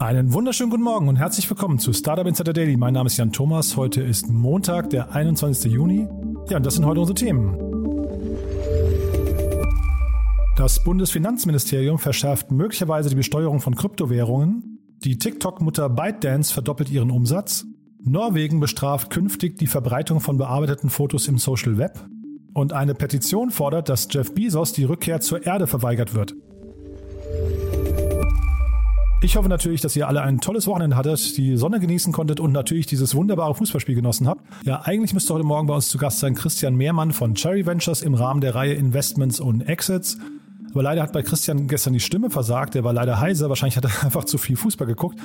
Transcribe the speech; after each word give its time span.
Einen 0.00 0.32
wunderschönen 0.32 0.70
guten 0.70 0.82
Morgen 0.82 1.08
und 1.08 1.16
herzlich 1.16 1.50
willkommen 1.50 1.78
zu 1.78 1.92
Startup 1.92 2.26
Insider 2.26 2.54
Daily. 2.54 2.78
Mein 2.78 2.94
Name 2.94 3.08
ist 3.08 3.18
Jan 3.18 3.32
Thomas. 3.32 3.76
Heute 3.76 4.00
ist 4.00 4.30
Montag, 4.30 4.88
der 4.88 5.14
21. 5.14 5.70
Juni. 5.70 6.08
Ja, 6.48 6.56
und 6.56 6.64
das 6.64 6.76
sind 6.76 6.86
heute 6.86 7.00
unsere 7.00 7.16
Themen. 7.16 7.54
Das 10.56 10.82
Bundesfinanzministerium 10.82 11.98
verschärft 11.98 12.50
möglicherweise 12.50 13.10
die 13.10 13.14
Besteuerung 13.14 13.60
von 13.60 13.74
Kryptowährungen. 13.74 14.78
Die 15.04 15.18
TikTok-Mutter 15.18 15.90
ByteDance 15.90 16.50
verdoppelt 16.50 16.88
ihren 16.88 17.10
Umsatz. 17.10 17.66
Norwegen 18.02 18.58
bestraft 18.58 19.10
künftig 19.10 19.58
die 19.58 19.66
Verbreitung 19.66 20.20
von 20.20 20.38
bearbeiteten 20.38 20.88
Fotos 20.88 21.28
im 21.28 21.36
Social 21.36 21.76
Web. 21.76 22.00
Und 22.54 22.72
eine 22.72 22.94
Petition 22.94 23.50
fordert, 23.50 23.90
dass 23.90 24.08
Jeff 24.10 24.34
Bezos 24.34 24.72
die 24.72 24.84
Rückkehr 24.84 25.20
zur 25.20 25.44
Erde 25.44 25.66
verweigert 25.66 26.14
wird. 26.14 26.34
Ich 29.22 29.36
hoffe 29.36 29.50
natürlich, 29.50 29.82
dass 29.82 29.94
ihr 29.96 30.08
alle 30.08 30.22
ein 30.22 30.40
tolles 30.40 30.66
Wochenende 30.66 30.96
hattet, 30.96 31.36
die 31.36 31.56
Sonne 31.58 31.78
genießen 31.78 32.10
konntet 32.10 32.40
und 32.40 32.52
natürlich 32.52 32.86
dieses 32.86 33.14
wunderbare 33.14 33.54
Fußballspiel 33.54 33.94
genossen 33.94 34.26
habt. 34.26 34.40
Ja, 34.64 34.80
eigentlich 34.84 35.12
müsste 35.12 35.34
heute 35.34 35.44
Morgen 35.44 35.66
bei 35.66 35.74
uns 35.74 35.88
zu 35.88 35.98
Gast 35.98 36.20
sein 36.20 36.34
Christian 36.34 36.74
Mehrmann 36.74 37.12
von 37.12 37.34
Cherry 37.34 37.66
Ventures 37.66 38.00
im 38.00 38.14
Rahmen 38.14 38.40
der 38.40 38.54
Reihe 38.54 38.72
Investments 38.72 39.38
und 39.38 39.60
Exits. 39.60 40.16
Aber 40.70 40.82
leider 40.82 41.02
hat 41.02 41.12
bei 41.12 41.22
Christian 41.22 41.68
gestern 41.68 41.92
die 41.92 42.00
Stimme 42.00 42.30
versagt. 42.30 42.74
Er 42.76 42.84
war 42.84 42.94
leider 42.94 43.20
heiser. 43.20 43.50
Wahrscheinlich 43.50 43.76
hat 43.76 43.84
er 43.84 44.02
einfach 44.04 44.24
zu 44.24 44.38
viel 44.38 44.56
Fußball 44.56 44.86
geguckt. 44.86 45.18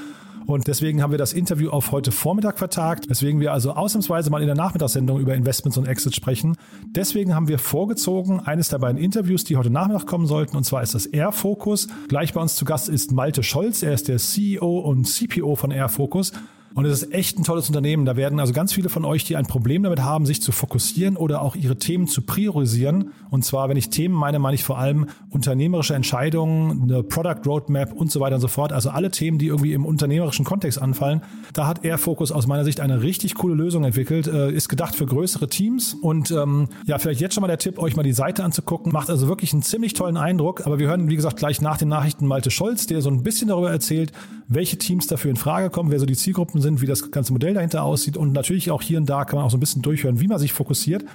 Und 0.45 0.67
deswegen 0.67 1.01
haben 1.01 1.11
wir 1.11 1.17
das 1.17 1.33
Interview 1.33 1.69
auf 1.69 1.91
heute 1.91 2.11
Vormittag 2.11 2.59
vertagt, 2.59 3.09
weswegen 3.09 3.39
wir 3.39 3.51
also 3.51 3.71
ausnahmsweise 3.71 4.29
mal 4.29 4.41
in 4.41 4.47
der 4.47 4.55
Nachmittagssendung 4.55 5.19
über 5.19 5.33
Investments 5.33 5.77
und 5.77 5.87
Exits 5.87 6.15
sprechen. 6.15 6.55
Deswegen 6.85 7.33
haben 7.33 7.47
wir 7.47 7.57
vorgezogen 7.57 8.39
eines 8.39 8.69
der 8.69 8.77
beiden 8.77 9.01
Interviews, 9.01 9.43
die 9.43 9.57
heute 9.57 9.71
Nachmittag 9.71 10.05
kommen 10.05 10.27
sollten, 10.27 10.55
und 10.55 10.63
zwar 10.63 10.83
ist 10.83 10.93
das 10.93 11.07
Air 11.07 11.31
Focus. 11.31 11.87
Gleich 12.09 12.33
bei 12.33 12.41
uns 12.41 12.55
zu 12.55 12.65
Gast 12.65 12.89
ist 12.89 13.11
Malte 13.11 13.43
Scholz. 13.43 13.81
Er 13.81 13.93
ist 13.93 14.07
der 14.07 14.17
CEO 14.17 14.79
und 14.79 15.05
CPO 15.05 15.55
von 15.55 15.71
Air 15.71 15.89
Focus. 15.89 16.31
Und 16.75 16.83
es 16.83 17.03
ist 17.03 17.13
echt 17.13 17.39
ein 17.39 17.43
tolles 17.43 17.69
Unternehmen. 17.69 18.05
Da 18.05 18.17
werden 18.17 18.37
also 18.37 18.51
ganz 18.51 18.73
viele 18.73 18.89
von 18.89 19.05
euch, 19.05 19.23
die 19.23 19.37
ein 19.37 19.45
Problem 19.45 19.83
damit 19.83 20.03
haben, 20.03 20.25
sich 20.25 20.41
zu 20.41 20.51
fokussieren 20.51 21.15
oder 21.15 21.41
auch 21.41 21.55
ihre 21.55 21.77
Themen 21.77 22.05
zu 22.05 22.21
priorisieren. 22.21 23.11
Und 23.29 23.45
zwar, 23.45 23.69
wenn 23.69 23.77
ich 23.77 23.89
Themen 23.89 24.13
meine, 24.13 24.39
meine 24.39 24.55
ich 24.55 24.63
vor 24.65 24.77
allem 24.77 25.07
unternehmerische 25.29 25.95
Entscheidungen, 25.95 26.83
eine 26.83 27.01
Product 27.01 27.47
Roadmap 27.47 27.93
und 27.93 28.11
so 28.11 28.19
weiter 28.19 28.35
und 28.35 28.41
so 28.41 28.49
fort. 28.49 28.73
Also 28.73 28.89
alle 28.89 29.09
Themen, 29.09 29.37
die 29.37 29.47
irgendwie 29.47 29.71
im 29.71 29.85
unternehmerischen 29.85 30.43
Kontext 30.43 30.81
anfallen. 30.81 31.21
Da 31.53 31.65
hat 31.65 31.85
Airfocus 31.85 32.33
aus 32.33 32.45
meiner 32.45 32.65
Sicht 32.65 32.81
eine 32.81 33.01
richtig 33.01 33.35
coole 33.35 33.55
Lösung 33.55 33.85
entwickelt. 33.85 34.27
Äh, 34.27 34.51
ist 34.51 34.67
gedacht 34.67 34.95
für 34.95 35.05
größere 35.05 35.47
Teams. 35.47 35.93
Und 35.93 36.31
ähm, 36.31 36.67
ja, 36.85 36.97
vielleicht 36.97 37.21
jetzt 37.21 37.35
schon 37.35 37.41
mal 37.41 37.47
der 37.47 37.57
Tipp, 37.57 37.79
euch 37.79 37.95
mal 37.95 38.03
die 38.03 38.11
Seite 38.11 38.43
anzugucken. 38.43 38.91
Macht 38.91 39.09
also 39.09 39.29
wirklich 39.29 39.53
einen 39.53 39.61
ziemlich 39.61 39.93
tollen 39.93 40.17
Eindruck. 40.17 40.67
Aber 40.67 40.77
wir 40.77 40.89
hören, 40.89 41.09
wie 41.09 41.15
gesagt, 41.15 41.37
gleich 41.37 41.61
nach 41.61 41.77
den 41.77 41.87
Nachrichten 41.87 42.27
Malte 42.27 42.51
Scholz, 42.51 42.85
der 42.85 43.01
so 43.01 43.09
ein 43.09 43.23
bisschen 43.23 43.47
darüber 43.47 43.71
erzählt, 43.71 44.11
welche 44.49 44.77
Teams 44.77 45.07
dafür 45.07 45.31
in 45.31 45.37
Frage 45.37 45.69
kommen, 45.69 45.89
wer 45.89 45.99
so 45.99 46.05
die 46.05 46.15
Zielgruppen 46.15 46.61
sind, 46.61 46.64
wie 46.81 46.85
das 46.85 47.11
ganze 47.11 47.33
Modell 47.33 47.53
dahinter 47.53 47.83
aussieht 47.83 48.17
und 48.17 48.33
natürlich 48.33 48.71
auch 48.71 48.81
hier 48.81 48.97
und 48.97 49.09
da 49.09 49.25
kann 49.25 49.37
man 49.37 49.45
auch 49.45 49.51
so 49.51 49.57
ein 49.57 49.61
bisschen 49.61 49.81
durchhören, 49.81 50.19
wie 50.19 50.27
man 50.27 50.39
sich 50.39 50.53
fokussiert. 50.53 51.05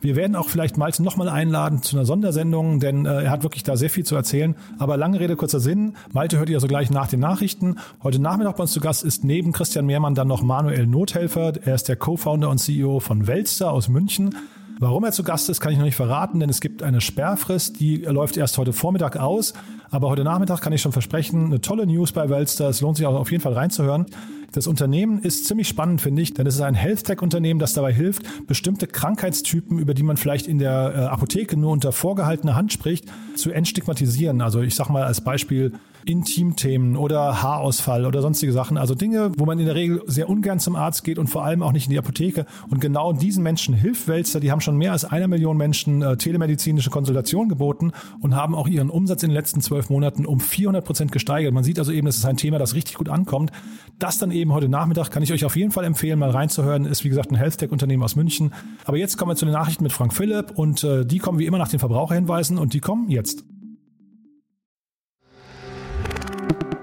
Wir 0.00 0.14
werden 0.14 0.36
auch 0.36 0.48
vielleicht 0.48 0.76
Malte 0.76 1.02
nochmal 1.02 1.28
einladen 1.28 1.82
zu 1.82 1.96
einer 1.96 2.04
Sondersendung, 2.04 2.80
denn 2.80 3.06
äh, 3.06 3.24
er 3.24 3.30
hat 3.30 3.42
wirklich 3.42 3.62
da 3.62 3.76
sehr 3.76 3.90
viel 3.90 4.04
zu 4.04 4.14
erzählen. 4.14 4.54
Aber 4.78 4.96
lange 4.96 5.20
Rede, 5.20 5.36
kurzer 5.36 5.60
Sinn. 5.60 5.94
Malte 6.12 6.38
hört 6.38 6.50
ihr 6.50 6.56
also 6.56 6.66
gleich 6.66 6.90
nach 6.90 7.08
den 7.08 7.20
Nachrichten. 7.20 7.76
Heute 8.02 8.20
Nachmittag 8.20 8.56
bei 8.56 8.62
uns 8.62 8.72
zu 8.72 8.80
Gast 8.80 9.04
ist 9.04 9.24
neben 9.24 9.52
Christian 9.52 9.86
Mehrmann 9.86 10.14
dann 10.14 10.28
noch 10.28 10.42
Manuel 10.42 10.86
Nothelfer. 10.86 11.54
Er 11.64 11.74
ist 11.74 11.88
der 11.88 11.96
Co-Founder 11.96 12.50
und 12.50 12.58
CEO 12.58 13.00
von 13.00 13.26
Welster 13.26 13.72
aus 13.72 13.88
München. 13.88 14.34
Warum 14.78 15.04
er 15.04 15.12
zu 15.12 15.22
Gast 15.22 15.48
ist, 15.48 15.60
kann 15.60 15.72
ich 15.72 15.78
noch 15.78 15.86
nicht 15.86 15.96
verraten, 15.96 16.38
denn 16.38 16.50
es 16.50 16.60
gibt 16.60 16.82
eine 16.82 17.00
Sperrfrist, 17.00 17.80
die 17.80 17.96
läuft 17.96 18.36
erst 18.36 18.58
heute 18.58 18.74
Vormittag 18.74 19.16
aus. 19.16 19.54
Aber 19.90 20.10
heute 20.10 20.22
Nachmittag 20.22 20.60
kann 20.60 20.72
ich 20.74 20.82
schon 20.82 20.92
versprechen, 20.92 21.46
eine 21.46 21.62
tolle 21.62 21.86
News 21.86 22.12
bei 22.12 22.28
Welster. 22.28 22.68
Es 22.68 22.82
lohnt 22.82 22.98
sich 22.98 23.06
auch 23.06 23.14
auf 23.14 23.30
jeden 23.30 23.42
Fall 23.42 23.54
reinzuhören. 23.54 24.04
Das 24.52 24.66
Unternehmen 24.66 25.20
ist 25.20 25.46
ziemlich 25.46 25.68
spannend, 25.68 26.02
finde 26.02 26.20
ich, 26.20 26.34
denn 26.34 26.46
es 26.46 26.56
ist 26.56 26.60
ein 26.60 26.74
Health-Tech-Unternehmen, 26.74 27.58
das 27.58 27.72
dabei 27.72 27.92
hilft, 27.92 28.46
bestimmte 28.46 28.86
Krankheitstypen, 28.86 29.78
über 29.78 29.94
die 29.94 30.02
man 30.02 30.18
vielleicht 30.18 30.46
in 30.46 30.58
der 30.58 30.92
äh, 30.94 30.98
Apotheke 31.06 31.56
nur 31.56 31.72
unter 31.72 31.92
vorgehaltener 31.92 32.54
Hand 32.54 32.72
spricht, 32.72 33.06
zu 33.34 33.52
entstigmatisieren. 33.52 34.42
Also 34.42 34.60
ich 34.60 34.74
sage 34.74 34.92
mal 34.92 35.04
als 35.04 35.22
Beispiel 35.22 35.72
Intimthemen 36.06 36.96
oder 36.96 37.42
Haarausfall 37.42 38.06
oder 38.06 38.22
sonstige 38.22 38.52
Sachen. 38.52 38.78
Also 38.78 38.94
Dinge, 38.94 39.32
wo 39.36 39.44
man 39.44 39.58
in 39.58 39.66
der 39.66 39.74
Regel 39.74 40.02
sehr 40.06 40.28
ungern 40.28 40.60
zum 40.60 40.76
Arzt 40.76 41.04
geht 41.04 41.18
und 41.18 41.26
vor 41.26 41.44
allem 41.44 41.62
auch 41.62 41.72
nicht 41.72 41.86
in 41.86 41.90
die 41.90 41.98
Apotheke. 41.98 42.46
Und 42.70 42.80
genau 42.80 43.12
diesen 43.12 43.42
Menschen 43.42 43.74
hilft 43.74 44.08
Wälzer. 44.08 44.40
Die 44.40 44.50
haben 44.50 44.60
schon 44.60 44.76
mehr 44.76 44.92
als 44.92 45.04
einer 45.04 45.28
Million 45.28 45.56
Menschen 45.56 46.02
äh, 46.02 46.16
telemedizinische 46.16 46.90
Konsultation 46.90 47.48
geboten 47.48 47.92
und 48.20 48.36
haben 48.36 48.54
auch 48.54 48.68
ihren 48.68 48.88
Umsatz 48.88 49.22
in 49.24 49.30
den 49.30 49.34
letzten 49.34 49.60
zwölf 49.60 49.90
Monaten 49.90 50.26
um 50.26 50.40
400 50.40 50.84
Prozent 50.84 51.12
gesteigert. 51.12 51.52
Man 51.52 51.64
sieht 51.64 51.78
also 51.78 51.92
eben, 51.92 52.06
das 52.06 52.16
ist 52.16 52.24
ein 52.24 52.36
Thema, 52.36 52.58
das 52.58 52.74
richtig 52.74 52.94
gut 52.96 53.08
ankommt. 53.08 53.50
Das 53.98 54.18
dann 54.18 54.30
eben 54.30 54.52
heute 54.52 54.68
Nachmittag 54.68 55.10
kann 55.10 55.22
ich 55.22 55.32
euch 55.32 55.44
auf 55.44 55.56
jeden 55.56 55.72
Fall 55.72 55.84
empfehlen, 55.84 56.18
mal 56.18 56.30
reinzuhören. 56.30 56.84
Ist 56.84 57.04
wie 57.04 57.08
gesagt 57.08 57.32
ein 57.32 57.36
Health-Tech-Unternehmen 57.36 58.02
aus 58.02 58.14
München. 58.14 58.52
Aber 58.84 58.96
jetzt 58.96 59.18
kommen 59.18 59.32
wir 59.32 59.36
zu 59.36 59.44
den 59.44 59.54
Nachrichten 59.54 59.82
mit 59.82 59.92
Frank 59.92 60.14
Philipp 60.14 60.52
und 60.54 60.84
äh, 60.84 61.04
die 61.04 61.18
kommen 61.18 61.38
wie 61.38 61.46
immer 61.46 61.58
nach 61.58 61.68
den 61.68 61.80
Verbraucherhinweisen 61.80 62.58
und 62.58 62.74
die 62.74 62.80
kommen 62.80 63.10
jetzt. 63.10 63.44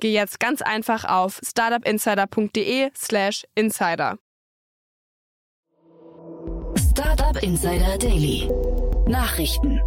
geh 0.00 0.12
jetzt 0.12 0.40
ganz 0.40 0.62
einfach 0.62 1.04
auf 1.04 1.40
startupinsider.de/slash 1.42 3.44
insider. 3.54 4.18
Startup 6.90 7.42
Insider 7.42 7.98
Daily. 7.98 8.48
Nachrichten. 9.06 9.80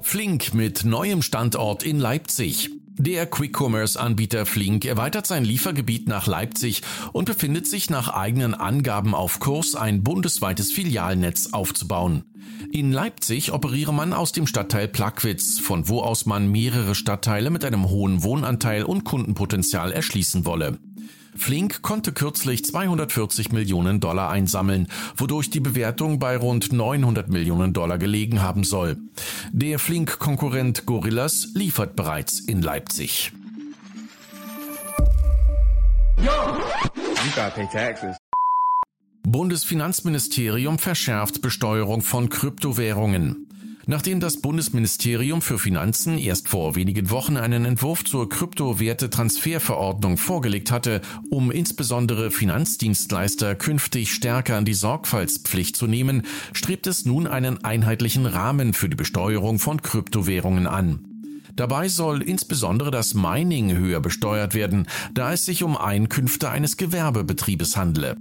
Flink 0.00 0.54
mit 0.54 0.84
neuem 0.84 1.22
Standort 1.22 1.82
in 1.82 1.98
Leipzig. 1.98 2.70
Der 2.98 3.26
Quick-Commerce-Anbieter 3.26 4.44
Flink 4.44 4.84
erweitert 4.84 5.26
sein 5.26 5.44
Liefergebiet 5.44 6.08
nach 6.08 6.26
Leipzig 6.26 6.82
und 7.12 7.24
befindet 7.24 7.66
sich 7.66 7.88
nach 7.88 8.08
eigenen 8.08 8.54
Angaben 8.54 9.14
auf 9.14 9.40
Kurs, 9.40 9.74
ein 9.74 10.02
bundesweites 10.02 10.72
Filialnetz 10.72 11.48
aufzubauen. 11.52 12.24
In 12.70 12.92
Leipzig 12.92 13.52
operiere 13.52 13.94
man 13.94 14.12
aus 14.12 14.32
dem 14.32 14.46
Stadtteil 14.46 14.88
Plagwitz, 14.88 15.58
von 15.58 15.88
wo 15.88 16.00
aus 16.00 16.26
man 16.26 16.50
mehrere 16.50 16.94
Stadtteile 16.94 17.50
mit 17.50 17.64
einem 17.64 17.88
hohen 17.88 18.22
Wohnanteil 18.22 18.84
und 18.84 19.04
Kundenpotenzial 19.04 19.90
erschließen 19.90 20.44
wolle. 20.44 20.78
Flink 21.34 21.82
konnte 21.82 22.12
kürzlich 22.12 22.64
240 22.64 23.52
Millionen 23.52 24.00
Dollar 24.00 24.30
einsammeln, 24.30 24.88
wodurch 25.16 25.50
die 25.50 25.60
Bewertung 25.60 26.18
bei 26.18 26.36
rund 26.36 26.72
900 26.72 27.28
Millionen 27.28 27.72
Dollar 27.72 27.98
gelegen 27.98 28.42
haben 28.42 28.64
soll. 28.64 28.98
Der 29.52 29.78
Flink-Konkurrent 29.78 30.86
Gorillas 30.86 31.48
liefert 31.54 31.96
bereits 31.96 32.40
in 32.40 32.62
Leipzig. 32.62 33.32
Bundesfinanzministerium 39.24 40.78
verschärft 40.78 41.40
Besteuerung 41.40 42.02
von 42.02 42.28
Kryptowährungen. 42.28 43.48
Nachdem 43.86 44.20
das 44.20 44.40
Bundesministerium 44.40 45.42
für 45.42 45.58
Finanzen 45.58 46.16
erst 46.16 46.48
vor 46.48 46.76
wenigen 46.76 47.10
Wochen 47.10 47.36
einen 47.36 47.64
Entwurf 47.64 48.04
zur 48.04 48.28
Kryptowerte-Transferverordnung 48.28 50.18
vorgelegt 50.18 50.70
hatte, 50.70 51.00
um 51.30 51.50
insbesondere 51.50 52.30
Finanzdienstleister 52.30 53.56
künftig 53.56 54.12
stärker 54.12 54.56
an 54.56 54.64
die 54.64 54.74
Sorgfaltspflicht 54.74 55.74
zu 55.74 55.88
nehmen, 55.88 56.22
strebt 56.52 56.86
es 56.86 57.04
nun 57.06 57.26
einen 57.26 57.64
einheitlichen 57.64 58.26
Rahmen 58.26 58.72
für 58.72 58.88
die 58.88 58.96
Besteuerung 58.96 59.58
von 59.58 59.82
Kryptowährungen 59.82 60.68
an. 60.68 61.04
Dabei 61.56 61.88
soll 61.88 62.22
insbesondere 62.22 62.92
das 62.92 63.14
Mining 63.14 63.76
höher 63.76 64.00
besteuert 64.00 64.54
werden, 64.54 64.86
da 65.12 65.32
es 65.32 65.44
sich 65.44 65.64
um 65.64 65.76
Einkünfte 65.76 66.48
eines 66.48 66.76
Gewerbebetriebes 66.76 67.76
handle. 67.76 68.16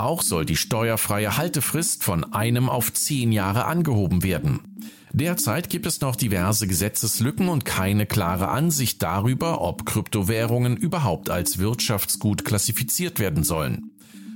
Auch 0.00 0.22
soll 0.22 0.46
die 0.46 0.56
steuerfreie 0.56 1.36
Haltefrist 1.36 2.02
von 2.04 2.32
einem 2.32 2.70
auf 2.70 2.90
zehn 2.90 3.32
Jahre 3.32 3.66
angehoben 3.66 4.22
werden. 4.22 4.60
Derzeit 5.12 5.68
gibt 5.68 5.84
es 5.84 6.00
noch 6.00 6.16
diverse 6.16 6.66
Gesetzeslücken 6.66 7.50
und 7.50 7.66
keine 7.66 8.06
klare 8.06 8.48
Ansicht 8.48 9.02
darüber, 9.02 9.60
ob 9.60 9.84
Kryptowährungen 9.84 10.78
überhaupt 10.78 11.28
als 11.28 11.58
Wirtschaftsgut 11.58 12.46
klassifiziert 12.46 13.18
werden 13.18 13.44
sollen. 13.44 13.90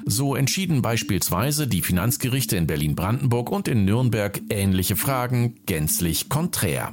So 0.04 0.36
entschieden 0.36 0.82
beispielsweise 0.82 1.66
die 1.66 1.80
Finanzgerichte 1.80 2.58
in 2.58 2.66
Berlin-Brandenburg 2.66 3.50
und 3.50 3.66
in 3.66 3.86
Nürnberg 3.86 4.42
ähnliche 4.50 4.96
Fragen 4.96 5.54
gänzlich 5.64 6.28
konträr. 6.28 6.92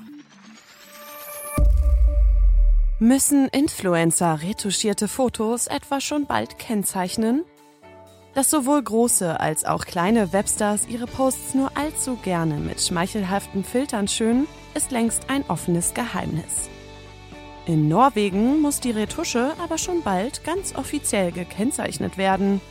Müssen 3.00 3.50
Influencer 3.50 4.42
retuschierte 4.42 5.10
Fotos 5.10 5.68
etwa 5.68 6.00
schon 6.00 6.26
bald 6.26 6.58
kennzeichnen? 6.58 7.44
Dass 8.34 8.50
sowohl 8.50 8.82
große 8.82 9.40
als 9.40 9.66
auch 9.66 9.86
kleine 9.86 10.32
Webstars 10.32 10.88
ihre 10.88 11.08
Posts 11.08 11.54
nur 11.54 11.76
allzu 11.76 12.16
gerne 12.16 12.56
mit 12.58 12.82
schmeichelhaften 12.82 13.64
Filtern 13.66 14.08
schönen, 14.08 14.48
ist 14.74 14.92
längst 14.92 15.30
ein 15.30 15.44
offenes 15.50 15.94
Geheimnis. 15.94 16.70
In 17.66 17.90
Norwegen 17.90 18.62
muss 18.62 18.80
die 18.80 18.92
Retusche 18.92 19.54
aber 19.62 19.78
schon 19.78 20.02
bald 20.02 20.44
ganz 20.46 20.76
offiziell 20.76 21.32
gekennzeichnet 21.32 22.18
werden. 22.18 22.62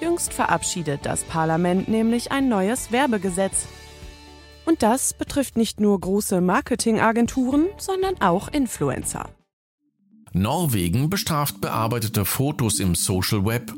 Jüngst 0.00 0.34
verabschiedet 0.34 1.00
das 1.04 1.24
Parlament 1.24 1.88
nämlich 1.88 2.30
ein 2.30 2.48
neues 2.48 2.92
Werbegesetz. 2.92 3.66
Und 4.66 4.82
das 4.82 5.14
betrifft 5.14 5.56
nicht 5.56 5.80
nur 5.80 5.98
große 5.98 6.40
Marketingagenturen, 6.40 7.66
sondern 7.78 8.20
auch 8.20 8.48
Influencer. 8.48 9.30
Norwegen 10.32 11.08
bestraft 11.08 11.60
bearbeitete 11.62 12.26
Fotos 12.26 12.78
im 12.78 12.94
Social 12.94 13.46
Web 13.46 13.72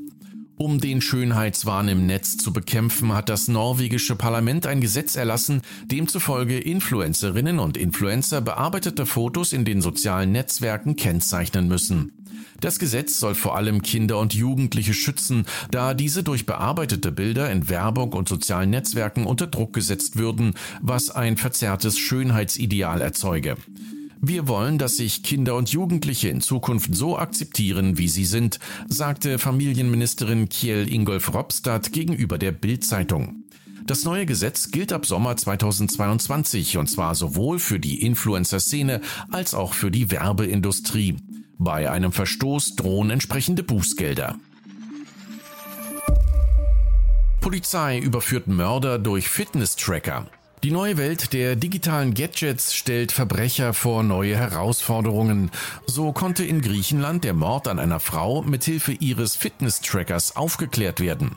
um 0.59 0.81
den 0.81 1.01
Schönheitswahn 1.01 1.89
im 1.89 2.07
Netz 2.07 2.37
zu 2.37 2.53
bekämpfen, 2.53 3.15
hat 3.15 3.29
das 3.29 3.49
norwegische 3.49 4.17
Parlament 4.17 4.67
ein 4.67 4.81
Gesetz 4.81 5.17
erlassen, 5.17 5.63
demzufolge 5.87 6.59
Influencerinnen 6.59 7.59
und 7.59 7.77
Influencer 7.77 8.41
bearbeitete 8.41 9.07
Fotos 9.07 9.53
in 9.53 9.65
den 9.65 9.81
sozialen 9.81 10.33
Netzwerken 10.33 10.97
kennzeichnen 10.97 11.69
müssen. 11.69 12.13
Das 12.61 12.81
Gesetz 12.81 13.21
soll 13.21 13.37
vor 13.37 13.57
allem 13.57 13.83
Kinder 13.83 14.19
und 14.19 14.35
Jugendliche 14.35 14.95
schützen, 14.95 15.47
da 15.71 15.95
diese 15.95 16.25
durch 16.25 16.45
bearbeitete 16.45 17.13
Bilder 17.13 17.51
in 17.53 17.69
Werbung 17.69 18.13
und 18.13 18.29
sozialen 18.29 18.71
Netzwerken 18.71 19.27
unter 19.27 19.47
Druck 19.47 19.73
gesetzt 19.73 20.17
würden, 20.17 20.55
was 20.81 21.11
ein 21.11 21.37
verzerrtes 21.37 21.99
Schönheitsideal 21.99 23.01
erzeuge. 23.01 23.57
Wir 24.21 24.49
wollen, 24.49 24.79
dass 24.79 24.97
sich 24.97 25.23
Kinder 25.23 25.55
und 25.55 25.71
Jugendliche 25.71 26.29
in 26.29 26.41
Zukunft 26.41 26.95
so 26.95 27.17
akzeptieren, 27.17 27.99
wie 27.99 28.09
sie 28.09 28.25
sind, 28.25 28.59
sagte 28.89 29.39
Familienministerin 29.39 30.49
Kjell 30.49 30.93
Ingolf 30.93 31.33
Robstadt 31.33 31.93
gegenüber 31.93 32.37
der 32.37 32.53
Bild-Zeitung. 32.53 33.45
Das 33.87 34.05
neue 34.05 34.27
Gesetz 34.27 34.71
gilt 34.71 34.93
ab 34.93 35.07
Sommer 35.07 35.37
2022 35.37 36.79
und 36.79 36.89
zwar 36.89 37.15
sowohl 37.15 37.59
für 37.59 37.79
die 37.79 38.03
Influencer-Szene 38.03 39.01
als 39.31 39.55
auch 39.55 39.73
für 39.73 39.91
die 39.91 40.11
Werbeindustrie. 40.11 41.17
Bei 41.57 41.91
einem 41.91 42.13
Verstoß 42.13 42.77
drohen 42.77 43.11
entsprechende 43.11 43.63
Bußgelder. 43.63 44.37
Polizei 47.41 47.99
überführt 47.99 48.49
Mörder 48.49 48.99
durch 48.99 49.29
Fitness-Tracker. 49.29 50.27
Die 50.65 50.73
neue 50.73 50.97
Welt 50.97 51.33
der 51.35 51.55
digitalen 51.55 52.15
Gadgets 52.15 52.75
stellt 52.75 53.13
Verbrecher 53.13 53.75
vor 53.75 54.03
neue 54.03 54.37
Herausforderungen. 54.37 55.53
So 55.87 56.11
konnte 56.11 56.45
in 56.45 56.63
Griechenland 56.63 57.23
der 57.23 57.35
Mord 57.35 57.69
an 57.69 57.79
einer 57.79 58.01
Frau 58.01 58.43
mithilfe 58.43 58.91
ihres 58.91 59.37
Fitness-Trackers 59.37 60.35
aufgeklärt 60.35 60.99
werden. 60.99 61.37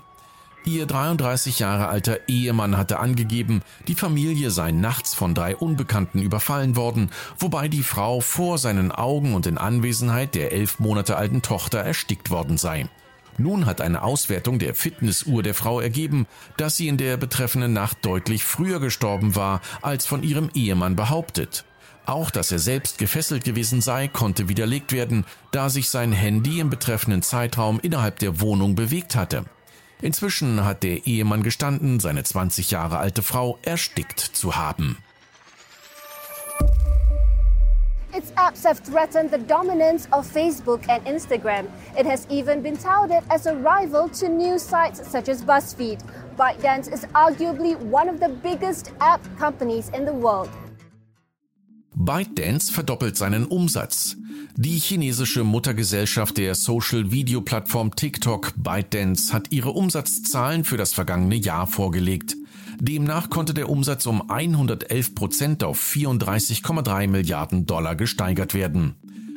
Ihr 0.66 0.88
33 0.88 1.60
Jahre 1.60 1.88
alter 1.88 2.28
Ehemann 2.28 2.78
hatte 2.78 3.00
angegeben, 3.00 3.62
die 3.88 3.96
Familie 3.96 4.50
sei 4.50 4.72
nachts 4.72 5.14
von 5.14 5.36
drei 5.36 5.56
Unbekannten 5.56 6.22
überfallen 6.22 6.76
worden, 6.76 7.12
wobei 7.38 7.68
die 7.68 7.84
Frau 7.84 8.22
vor 8.22 8.58
seinen 8.58 8.92
Augen 8.92 9.36
und 9.36 9.46
in 9.46 9.60
Anwesenheit 9.60 10.34
der 10.34 10.52
elf 10.52 10.80
Monate 10.80 11.16
alten 11.16 11.44
Tochter 11.44 11.80
erstickt 11.80 12.32
worden 12.32 12.58
sei. 12.58 12.88
Nun 13.38 13.66
hat 13.66 13.82
eine 13.82 14.04
Auswertung 14.04 14.60
der 14.60 14.76
Fitnessuhr 14.76 15.44
der 15.44 15.54
Frau 15.54 15.80
ergeben, 15.80 16.28
dass 16.58 16.78
sie 16.78 16.88
in 16.88 16.98
der 16.98 17.18
betreffenden 17.18 17.74
Nacht 17.74 18.06
deutlich 18.06 18.44
früher 18.44 18.80
gestorben 18.80 19.36
war, 19.36 19.62
als 19.82 20.06
von 20.06 20.24
ihrem 20.24 20.50
Ehemann 20.54 20.96
behauptet. 20.96 21.66
Auch 22.06 22.32
dass 22.32 22.52
er 22.52 22.60
selbst 22.60 22.98
gefesselt 22.98 23.44
gewesen 23.44 23.82
sei, 23.82 24.08
konnte 24.08 24.50
widerlegt 24.50 24.92
werden, 24.92 25.26
da 25.52 25.70
sich 25.70 25.90
sein 25.90 26.12
Handy 26.12 26.60
im 26.60 26.70
betreffenden 26.70 27.22
Zeitraum 27.22 27.80
innerhalb 27.82 28.20
der 28.20 28.42
Wohnung 28.42 28.76
bewegt 28.76 29.16
hatte. 29.16 29.46
Inzwischen 30.02 30.66
hat 30.66 30.84
der 30.84 31.06
Ehemann 31.06 31.44
gestanden, 31.44 32.00
seine 32.00 32.24
20 32.24 32.72
Jahre 32.72 32.98
alte 32.98 33.22
Frau 33.22 33.60
erstickt 33.62 34.20
zu 34.20 34.56
haben. 34.56 34.98
Its 38.14 38.32
apps 38.32 38.64
have 38.64 38.80
threatened 38.80 39.32
the 39.32 39.38
dominance 39.38 40.06
of 40.12 40.28
Facebook 40.28 40.88
and 40.90 41.04
Instagram. 41.06 41.68
It 41.98 42.06
has 42.06 42.28
even 42.30 42.62
been 42.62 42.76
touted 42.76 43.24
as 43.30 43.46
a 43.46 43.56
rival 43.56 44.10
to 44.10 44.28
news 44.28 44.62
sites 44.62 45.08
such 45.08 45.30
as 45.30 45.42
BuzzFeed. 45.44 46.04
ByteDance 46.38 46.92
is 46.92 47.06
arguably 47.16 47.78
one 47.78 48.10
of 48.10 48.20
the 48.20 48.28
biggest 48.28 48.92
app 49.00 49.22
companies 49.38 49.90
in 49.90 50.04
the 50.04 50.14
world. 50.14 50.50
ByteDance 51.96 52.72
verdoppelt 52.72 53.16
seinen 53.16 53.46
Umsatz. 53.46 54.18
Die 54.58 54.80
chinesische 54.80 55.46
Muttergesellschaft 55.46 56.38
der 56.38 56.56
Social-Video-Plattform 56.56 57.96
TikTok 57.96 58.54
ByteDance 58.58 59.32
hat 59.32 59.52
ihre 59.52 59.72
Umsatzzahlen 59.72 60.66
für 60.66 60.78
das 60.78 60.94
vergangene 60.94 61.36
Jahr 61.36 61.68
vorgelegt. 61.68 62.36
Demnach 62.84 63.30
konnte 63.30 63.54
der 63.54 63.70
Umsatz 63.70 64.08
um 64.08 64.32
111 64.32 65.14
Prozent 65.14 65.64
auf 65.64 65.80
34,3 65.80 67.08
Milliarden 67.08 67.68
Dollar 67.68 67.96
gesteigert 67.96 68.56
werden. 68.56 68.96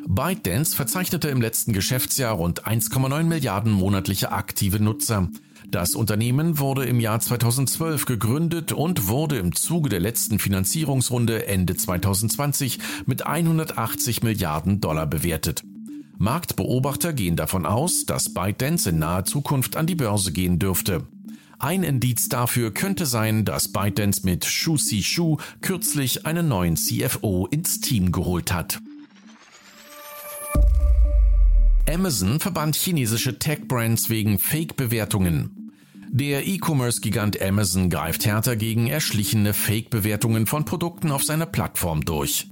ByteDance 0.08 0.74
verzeichnete 0.74 1.28
im 1.28 1.42
letzten 1.42 1.74
Geschäftsjahr 1.74 2.32
rund 2.32 2.66
1,9 2.66 3.24
Milliarden 3.24 3.70
monatliche 3.70 4.32
aktive 4.32 4.82
Nutzer. 4.82 5.28
Das 5.68 5.94
Unternehmen 5.94 6.58
wurde 6.58 6.86
im 6.86 7.00
Jahr 7.00 7.20
2012 7.20 8.06
gegründet 8.06 8.72
und 8.72 9.08
wurde 9.08 9.36
im 9.36 9.54
Zuge 9.54 9.90
der 9.90 10.00
letzten 10.00 10.38
Finanzierungsrunde 10.38 11.46
Ende 11.46 11.76
2020 11.76 12.78
mit 13.04 13.26
180 13.26 14.22
Milliarden 14.22 14.80
Dollar 14.80 15.06
bewertet. 15.06 15.64
Marktbeobachter 16.16 17.12
gehen 17.12 17.36
davon 17.36 17.66
aus, 17.66 18.06
dass 18.06 18.32
ByteDance 18.32 18.88
in 18.88 19.00
naher 19.00 19.26
Zukunft 19.26 19.76
an 19.76 19.86
die 19.86 19.96
Börse 19.96 20.32
gehen 20.32 20.58
dürfte. 20.58 21.06
Ein 21.58 21.82
Indiz 21.82 22.28
dafür 22.28 22.72
könnte 22.72 23.06
sein, 23.06 23.44
dass 23.44 23.72
ByteDance 23.72 24.22
mit 24.24 24.44
Shu 24.44 24.76
Si 24.76 25.02
Shu 25.02 25.38
kürzlich 25.60 26.26
einen 26.26 26.48
neuen 26.48 26.76
CFO 26.76 27.46
ins 27.46 27.80
Team 27.80 28.12
geholt 28.12 28.52
hat. 28.52 28.80
Amazon 31.88 32.40
verbannt 32.40 32.76
chinesische 32.76 33.38
Tech-Brands 33.38 34.08
wegen 34.08 34.38
Fake-Bewertungen. 34.38 35.63
Der 36.16 36.46
E-Commerce-Gigant 36.46 37.42
Amazon 37.42 37.90
greift 37.90 38.24
härter 38.24 38.54
gegen 38.54 38.86
erschlichene 38.86 39.52
Fake-Bewertungen 39.52 40.46
von 40.46 40.64
Produkten 40.64 41.10
auf 41.10 41.24
seiner 41.24 41.44
Plattform 41.44 42.04
durch. 42.04 42.46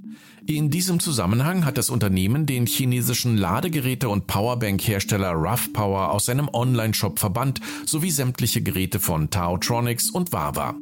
In 0.49 0.69
diesem 0.69 0.99
Zusammenhang 0.99 1.65
hat 1.65 1.79
das 1.79 1.89
Unternehmen 1.89 2.45
den 2.47 2.67
chinesischen 2.67 3.39
Ladegeräte- 3.39 4.09
und 4.09 4.27
Powerbank-Hersteller 4.27 5.31
Rough 5.31 5.73
Power 5.73 6.11
aus 6.11 6.25
seinem 6.25 6.49
Online-Shop 6.53 7.21
verbannt, 7.21 7.61
sowie 7.87 8.11
sämtliche 8.11 8.63
Geräte 8.63 8.99
von 8.99 9.31
Taotronics 9.31 10.11
und 10.11 10.33
Wawa. 10.33 10.75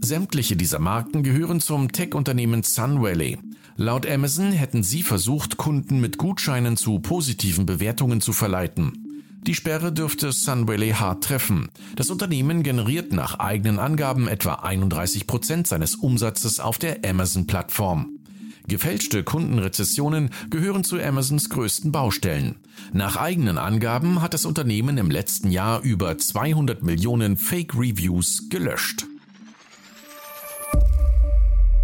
Sämtliche 0.00 0.56
dieser 0.56 0.80
Marken 0.80 1.22
gehören 1.22 1.60
zum 1.60 1.92
Tech-Unternehmen 1.92 2.64
Sunvalley. 2.64 3.38
Laut 3.76 4.10
Amazon 4.10 4.50
hätten 4.50 4.82
sie 4.82 5.04
versucht, 5.04 5.56
Kunden 5.56 6.00
mit 6.00 6.18
Gutscheinen 6.18 6.76
zu 6.76 6.98
positiven 6.98 7.64
Bewertungen 7.64 8.20
zu 8.20 8.32
verleiten. 8.32 9.01
Die 9.44 9.56
Sperre 9.56 9.92
dürfte 9.92 10.30
Sunvalley 10.30 10.90
hart 10.90 11.24
treffen. 11.24 11.68
Das 11.96 12.10
Unternehmen 12.10 12.62
generiert 12.62 13.12
nach 13.12 13.40
eigenen 13.40 13.80
Angaben 13.80 14.28
etwa 14.28 14.54
31 14.54 15.26
Prozent 15.26 15.66
seines 15.66 15.96
Umsatzes 15.96 16.60
auf 16.60 16.78
der 16.78 17.00
Amazon-Plattform. 17.04 18.20
Gefälschte 18.68 19.24
Kundenrezessionen 19.24 20.30
gehören 20.48 20.84
zu 20.84 20.96
Amazons 21.02 21.50
größten 21.50 21.90
Baustellen. 21.90 22.54
Nach 22.92 23.16
eigenen 23.16 23.58
Angaben 23.58 24.22
hat 24.22 24.32
das 24.32 24.44
Unternehmen 24.44 24.96
im 24.96 25.10
letzten 25.10 25.50
Jahr 25.50 25.82
über 25.82 26.16
200 26.16 26.84
Millionen 26.84 27.36
Fake 27.36 27.74
Reviews 27.74 28.48
gelöscht. 28.48 29.06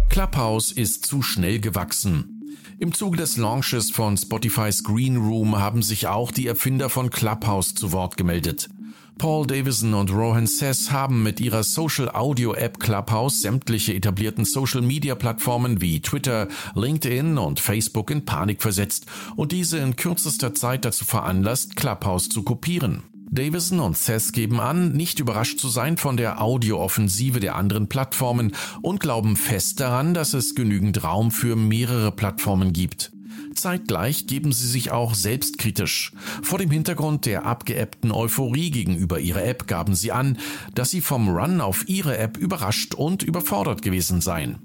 Clubhouse 0.07 0.71
ist 0.71 1.05
zu 1.05 1.21
schnell 1.21 1.59
gewachsen. 1.59 2.38
Im 2.81 2.93
Zuge 2.93 3.17
des 3.17 3.35
Launches 3.35 3.91
von 3.91 4.15
Spotify's 4.15 4.85
Green 4.85 5.17
Room 5.17 5.59
haben 5.59 5.83
sich 5.83 6.07
auch 6.07 6.31
die 6.31 6.47
Erfinder 6.47 6.89
von 6.89 7.09
Clubhouse 7.09 7.75
zu 7.75 7.91
Wort 7.91 8.15
gemeldet. 8.15 8.69
Paul 9.17 9.45
Davison 9.45 9.93
und 9.93 10.13
Rohan 10.13 10.47
Sess 10.47 10.89
haben 10.89 11.21
mit 11.21 11.41
ihrer 11.41 11.63
Social 11.63 12.09
Audio 12.09 12.53
App 12.53 12.79
Clubhouse 12.79 13.41
sämtliche 13.41 13.93
etablierten 13.93 14.45
Social 14.45 14.81
Media 14.81 15.15
Plattformen 15.15 15.81
wie 15.81 15.99
Twitter, 15.99 16.47
LinkedIn 16.73 17.37
und 17.37 17.59
Facebook 17.59 18.11
in 18.11 18.23
Panik 18.23 18.61
versetzt 18.61 19.07
und 19.35 19.51
diese 19.51 19.79
in 19.79 19.97
kürzester 19.97 20.55
Zeit 20.55 20.85
dazu 20.85 21.03
veranlasst, 21.03 21.75
Clubhouse 21.75 22.29
zu 22.29 22.43
kopieren. 22.43 23.03
Davison 23.31 23.79
und 23.79 23.95
Sess 23.95 24.31
geben 24.31 24.59
an, 24.59 24.93
nicht 24.93 25.19
überrascht 25.19 25.59
zu 25.59 25.69
sein 25.69 25.97
von 25.97 26.17
der 26.17 26.41
Audio-Offensive 26.41 27.39
der 27.39 27.55
anderen 27.55 27.87
Plattformen 27.87 28.53
und 28.81 28.99
glauben 28.99 29.35
fest 29.35 29.79
daran, 29.79 30.15
dass 30.15 30.33
es 30.33 30.55
genügend 30.55 31.03
Raum 31.03 31.29
für 31.29 31.55
mehrere 31.55 32.11
Plattformen 32.11 32.73
gibt. 32.73 33.11
Zeitgleich 33.53 34.25
geben 34.25 34.51
sie 34.51 34.67
sich 34.67 34.91
auch 34.91 35.13
selbstkritisch. 35.13 36.11
Vor 36.41 36.57
dem 36.57 36.71
Hintergrund 36.71 37.25
der 37.25 37.45
abgeebbten 37.45 38.11
Euphorie 38.11 38.71
gegenüber 38.71 39.19
ihrer 39.19 39.45
App 39.45 39.67
gaben 39.67 39.93
sie 39.93 40.11
an, 40.11 40.39
dass 40.73 40.89
sie 40.89 41.01
vom 41.01 41.29
Run 41.29 41.61
auf 41.61 41.87
ihre 41.87 42.17
App 42.17 42.37
überrascht 42.37 42.95
und 42.95 43.21
überfordert 43.21 43.81
gewesen 43.83 44.21
seien. 44.21 44.57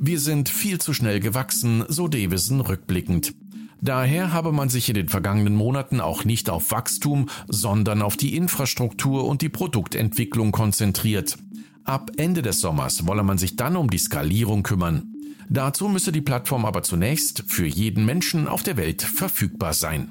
Wir 0.00 0.20
sind 0.20 0.48
viel 0.48 0.80
zu 0.80 0.94
schnell 0.94 1.20
gewachsen, 1.20 1.84
so 1.88 2.08
Davison 2.08 2.60
rückblickend. 2.60 3.34
Daher 3.80 4.32
habe 4.32 4.52
man 4.52 4.68
sich 4.68 4.88
in 4.88 4.94
den 4.94 5.08
vergangenen 5.08 5.54
Monaten 5.54 6.00
auch 6.00 6.24
nicht 6.24 6.50
auf 6.50 6.70
Wachstum, 6.72 7.28
sondern 7.46 8.02
auf 8.02 8.16
die 8.16 8.36
Infrastruktur 8.36 9.26
und 9.26 9.40
die 9.40 9.48
Produktentwicklung 9.48 10.50
konzentriert. 10.50 11.38
Ab 11.84 12.10
Ende 12.16 12.42
des 12.42 12.60
Sommers 12.60 13.06
wolle 13.06 13.22
man 13.22 13.38
sich 13.38 13.56
dann 13.56 13.76
um 13.76 13.88
die 13.88 13.98
Skalierung 13.98 14.62
kümmern. 14.62 15.14
Dazu 15.48 15.88
müsse 15.88 16.12
die 16.12 16.20
Plattform 16.20 16.66
aber 16.66 16.82
zunächst 16.82 17.44
für 17.46 17.66
jeden 17.66 18.04
Menschen 18.04 18.48
auf 18.48 18.62
der 18.62 18.76
Welt 18.76 19.02
verfügbar 19.02 19.72
sein. 19.72 20.10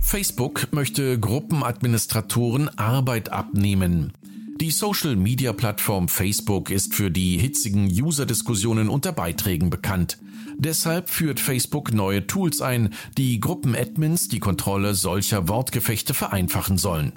Facebook 0.00 0.68
möchte 0.72 1.18
Gruppenadministratoren 1.18 2.68
Arbeit 2.78 3.32
abnehmen. 3.32 4.12
Die 4.60 4.70
Social-Media-Plattform 4.70 6.08
Facebook 6.08 6.70
ist 6.70 6.94
für 6.94 7.10
die 7.10 7.36
hitzigen 7.36 7.88
User-Diskussionen 7.88 8.88
unter 8.88 9.12
Beiträgen 9.12 9.68
bekannt. 9.68 10.18
Deshalb 10.56 11.10
führt 11.10 11.40
Facebook 11.40 11.92
neue 11.92 12.26
Tools 12.26 12.62
ein, 12.62 12.94
die 13.18 13.38
Gruppen-Admins 13.38 14.28
die 14.28 14.40
Kontrolle 14.40 14.94
solcher 14.94 15.48
Wortgefechte 15.48 16.14
vereinfachen 16.14 16.78
sollen. 16.78 17.12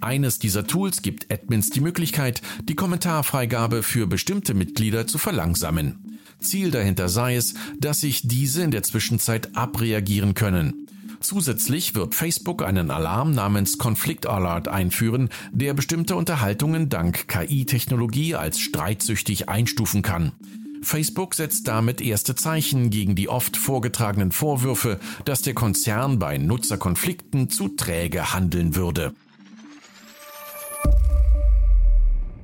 Eines 0.00 0.38
dieser 0.38 0.68
Tools 0.68 1.02
gibt 1.02 1.32
Admins 1.32 1.70
die 1.70 1.80
Möglichkeit, 1.80 2.42
die 2.62 2.76
Kommentarfreigabe 2.76 3.82
für 3.82 4.06
bestimmte 4.06 4.54
Mitglieder 4.54 5.08
zu 5.08 5.18
verlangsamen. 5.18 6.18
Ziel 6.38 6.70
dahinter 6.70 7.08
sei 7.08 7.34
es, 7.34 7.54
dass 7.80 8.02
sich 8.02 8.28
diese 8.28 8.62
in 8.62 8.70
der 8.70 8.84
Zwischenzeit 8.84 9.56
abreagieren 9.56 10.34
können. 10.34 10.87
Zusätzlich 11.20 11.94
wird 11.94 12.14
Facebook 12.14 12.62
einen 12.62 12.90
Alarm 12.90 13.32
namens 13.32 13.78
Conflict 13.78 14.26
Alert 14.26 14.68
einführen, 14.68 15.30
der 15.50 15.74
bestimmte 15.74 16.14
Unterhaltungen 16.16 16.88
dank 16.88 17.26
KI-Technologie 17.28 18.34
als 18.36 18.60
streitsüchtig 18.60 19.48
einstufen 19.48 20.02
kann. 20.02 20.32
Facebook 20.80 21.34
setzt 21.34 21.66
damit 21.66 22.00
erste 22.00 22.36
Zeichen 22.36 22.90
gegen 22.90 23.16
die 23.16 23.28
oft 23.28 23.56
vorgetragenen 23.56 24.30
Vorwürfe, 24.30 25.00
dass 25.24 25.42
der 25.42 25.54
Konzern 25.54 26.20
bei 26.20 26.38
Nutzerkonflikten 26.38 27.50
zu 27.50 27.68
träge 27.68 28.32
handeln 28.32 28.76
würde. 28.76 29.12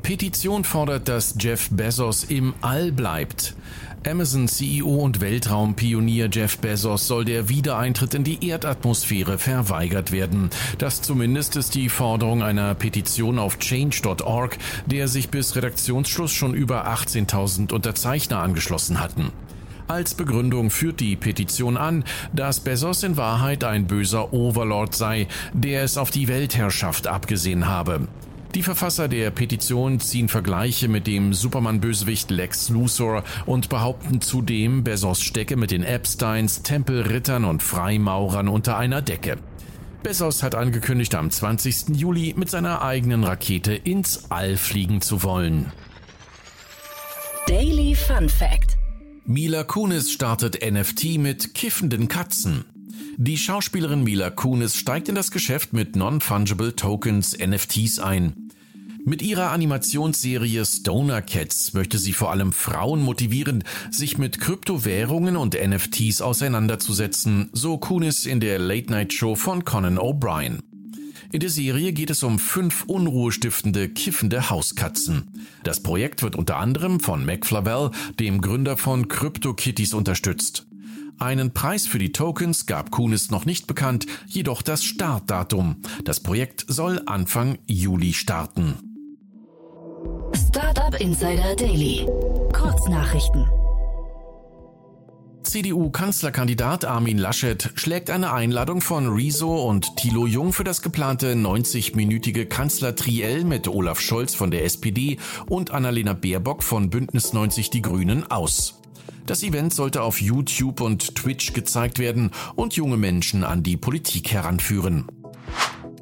Petition 0.03 0.65
fordert, 0.65 1.09
dass 1.09 1.37
Jeff 1.39 1.71
Bezos 1.71 2.25
im 2.25 2.53
All 2.61 2.93
bleibt. 2.93 3.55
Amazon 4.07 4.49
CEO 4.49 4.97
und 4.97 5.23
Weltraumpionier 5.23 6.29
Jeff 6.31 6.59
Bezos 6.59 7.07
soll 7.07 7.25
der 7.25 7.49
Wiedereintritt 7.49 8.13
in 8.13 8.23
die 8.23 8.47
Erdatmosphäre 8.47 9.39
verweigert 9.39 10.13
werden. 10.13 10.51
Das 10.77 11.01
zumindest 11.01 11.57
ist 11.57 11.75
die 11.75 11.89
Forderung 11.89 12.43
einer 12.43 12.75
Petition 12.75 13.39
auf 13.39 13.59
change.org, 13.59 14.59
der 14.85 15.09
sich 15.09 15.31
bis 15.31 15.57
Redaktionsschluss 15.57 16.33
schon 16.33 16.53
über 16.53 16.87
18.000 16.87 17.73
Unterzeichner 17.73 18.41
angeschlossen 18.41 19.01
hatten. 19.01 19.33
Als 19.89 20.15
Begründung 20.15 20.71
führt 20.71 21.01
die 21.01 21.17
Petition 21.17 21.79
an, 21.79 22.05
dass 22.35 22.61
Bezos 22.61 23.03
in 23.05 23.17
Wahrheit 23.17 23.65
ein 23.65 23.87
böser 23.87 24.35
Overlord 24.35 24.95
sei, 24.95 25.29
der 25.55 25.83
es 25.83 25.97
auf 25.97 26.11
die 26.11 26.29
Weltherrschaft 26.29 27.07
abgesehen 27.07 27.69
habe. 27.69 28.09
Die 28.55 28.63
Verfasser 28.63 29.09
der 29.09 29.33
Petition 29.33 29.99
ziehen 29.99 30.29
Vergleiche 30.29 30.87
mit 30.87 31.09
dem 31.09 31.35
Superman-Bösewicht 31.35 32.31
Lex 32.31 32.69
Luthor 32.69 33.25
und 33.47 33.69
behaupten 33.69 34.21
zudem, 34.21 34.85
Bezos 34.85 35.23
stecke 35.23 35.57
mit 35.57 35.73
den 35.73 35.83
Epsteins, 35.83 36.63
Tempelrittern 36.63 37.47
und 37.47 37.65
Freimaurern 37.65 38.47
unter 38.47 38.79
einer 38.79 39.03
Decke. 39.03 39.39
Bezos 40.05 40.45
hat 40.45 40.55
angekündigt, 40.55 41.17
am 41.17 41.33
20. 41.33 41.97
Juli 41.97 42.35
mit 42.37 42.49
seiner 42.49 42.83
eigenen 42.83 43.25
Rakete 43.25 43.75
ins 43.75 44.31
All 44.31 44.57
fliegen 44.57 45.01
zu 45.01 45.25
wollen. 45.25 45.73
Daily 47.49 47.97
Fun 47.97 48.29
Fact. 48.29 48.77
Mila 49.27 49.65
Kunis 49.65 50.13
startet 50.13 50.61
NFT 50.63 51.19
mit 51.19 51.55
kiffenden 51.55 52.07
Katzen. 52.07 52.65
Die 53.17 53.37
Schauspielerin 53.37 54.05
Mila 54.05 54.31
Kunis 54.31 54.77
steigt 54.77 55.09
in 55.09 55.15
das 55.15 55.31
Geschäft 55.31 55.73
mit 55.73 55.97
Non-Fungible 55.97 56.77
Tokens 56.77 57.37
NFTs 57.37 57.99
ein. 57.99 58.44
Mit 59.07 59.21
ihrer 59.21 59.51
Animationsserie 59.51 60.65
Stoner 60.65 61.21
Cats 61.21 61.75
möchte 61.75 61.99
sie 61.99 62.15
vor 62.15 62.31
allem 62.31 62.53
Frauen 62.55 63.03
motivieren, 63.03 63.63
sich 63.91 64.17
mit 64.17 64.41
Kryptowährungen 64.41 65.37
und 65.37 65.55
NFTs 65.55 66.23
auseinanderzusetzen, 66.23 67.51
so 67.53 67.77
Kunis 67.77 68.25
in 68.25 68.41
der 68.41 68.59
Late 68.59 68.91
Night 68.91 69.13
Show 69.13 69.35
von 69.35 69.67
Conan 69.67 69.99
O'Brien. 69.99 70.61
In 71.33 71.41
der 71.41 71.51
Serie 71.51 71.93
geht 71.93 72.09
es 72.09 72.23
um 72.23 72.39
fünf 72.39 72.85
unruhestiftende, 72.87 73.91
kiffende 73.91 74.49
Hauskatzen. 74.49 75.29
Das 75.65 75.83
Projekt 75.83 76.23
wird 76.23 76.35
unter 76.35 76.57
anderem 76.57 76.99
von 76.99 77.27
Mac 77.27 77.45
Flavel, 77.45 77.91
dem 78.19 78.41
Gründer 78.41 78.79
von 78.79 79.09
CryptoKitties, 79.09 79.93
unterstützt. 79.93 80.67
Einen 81.19 81.53
Preis 81.53 81.87
für 81.87 81.99
die 81.99 82.13
Tokens 82.13 82.65
gab 82.65 82.91
Kunis 82.91 83.31
noch 83.31 83.45
nicht 83.45 83.67
bekannt, 83.67 84.07
jedoch 84.27 84.63
das 84.63 84.83
Startdatum. 84.83 85.83
Das 86.05 86.21
Projekt 86.21 86.65
soll 86.69 87.03
Anfang 87.05 87.59
Juli 87.67 88.15
starten. 88.15 88.94
Startup 90.85 91.01
Insider 91.01 91.57
Daily. 91.57 92.07
Kurznachrichten. 92.53 93.47
CDU-Kanzlerkandidat 95.43 96.85
Armin 96.85 97.17
Laschet 97.17 97.71
schlägt 97.75 98.11
eine 98.11 98.35
Einladung 98.35 98.83
von 98.83 99.07
Rezo 99.09 99.67
und 99.67 99.97
Thilo 99.97 100.27
Jung 100.27 100.53
für 100.53 100.65
das 100.65 100.83
geplante 100.83 101.33
90-minütige 101.33 102.45
Kanzlertriell 102.45 103.45
mit 103.45 103.67
Olaf 103.67 103.99
Scholz 103.99 104.35
von 104.35 104.51
der 104.51 104.65
SPD 104.65 105.17
und 105.47 105.71
Annalena 105.71 106.13
Baerbock 106.13 106.63
von 106.63 106.91
Bündnis 106.91 107.33
90 107.33 107.71
Die 107.71 107.81
Grünen 107.81 108.31
aus. 108.31 108.83
Das 109.25 109.43
Event 109.43 109.73
sollte 109.73 110.03
auf 110.03 110.21
YouTube 110.21 110.83
und 110.83 111.15
Twitch 111.15 111.55
gezeigt 111.55 111.99
werden 111.99 112.31
und 112.57 112.75
junge 112.75 112.99
Menschen 112.99 113.43
an 113.43 113.63
die 113.63 113.79
Politik 113.79 114.33
heranführen. 114.33 115.07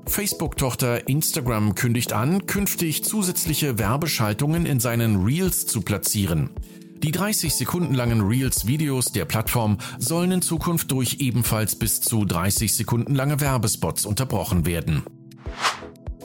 Facebook-Tochter 0.06 1.09
Instagram 1.09 1.75
kündigt 1.75 2.12
an, 2.12 2.47
künftig 2.47 3.04
zusätzliche 3.04 3.78
Werbeschaltungen 3.78 4.66
in 4.66 4.80
seinen 4.80 5.25
Reels 5.25 5.66
zu 5.66 5.80
platzieren. 5.80 6.50
Die 7.02 7.11
30 7.11 7.54
Sekunden 7.54 7.94
langen 7.94 8.21
Reels-Videos 8.21 9.06
der 9.12 9.25
Plattform 9.25 9.78
sollen 9.99 10.32
in 10.32 10.42
Zukunft 10.42 10.92
durch 10.92 11.16
ebenfalls 11.18 11.76
bis 11.76 12.00
zu 12.00 12.25
30 12.25 12.76
Sekunden 12.76 13.14
lange 13.14 13.40
Werbespots 13.40 14.06
unterbrochen 14.06 14.66
werden. 14.66 15.02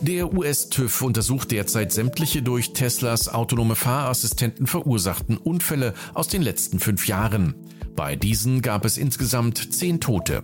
Der 0.01 0.31
US-TÜV 0.31 1.01
untersucht 1.01 1.49
derzeit 1.49 1.91
sämtliche 1.91 2.43
durch 2.43 2.73
Teslas 2.73 3.27
autonome 3.27 3.75
Fahrassistenten 3.75 4.67
verursachten 4.67 5.37
Unfälle 5.37 5.95
aus 6.13 6.27
den 6.27 6.43
letzten 6.43 6.79
fünf 6.79 7.07
Jahren. 7.07 7.55
Bei 7.95 8.15
diesen 8.15 8.61
gab 8.61 8.85
es 8.85 8.97
insgesamt 8.97 9.73
zehn 9.73 9.99
Tote. 9.99 10.43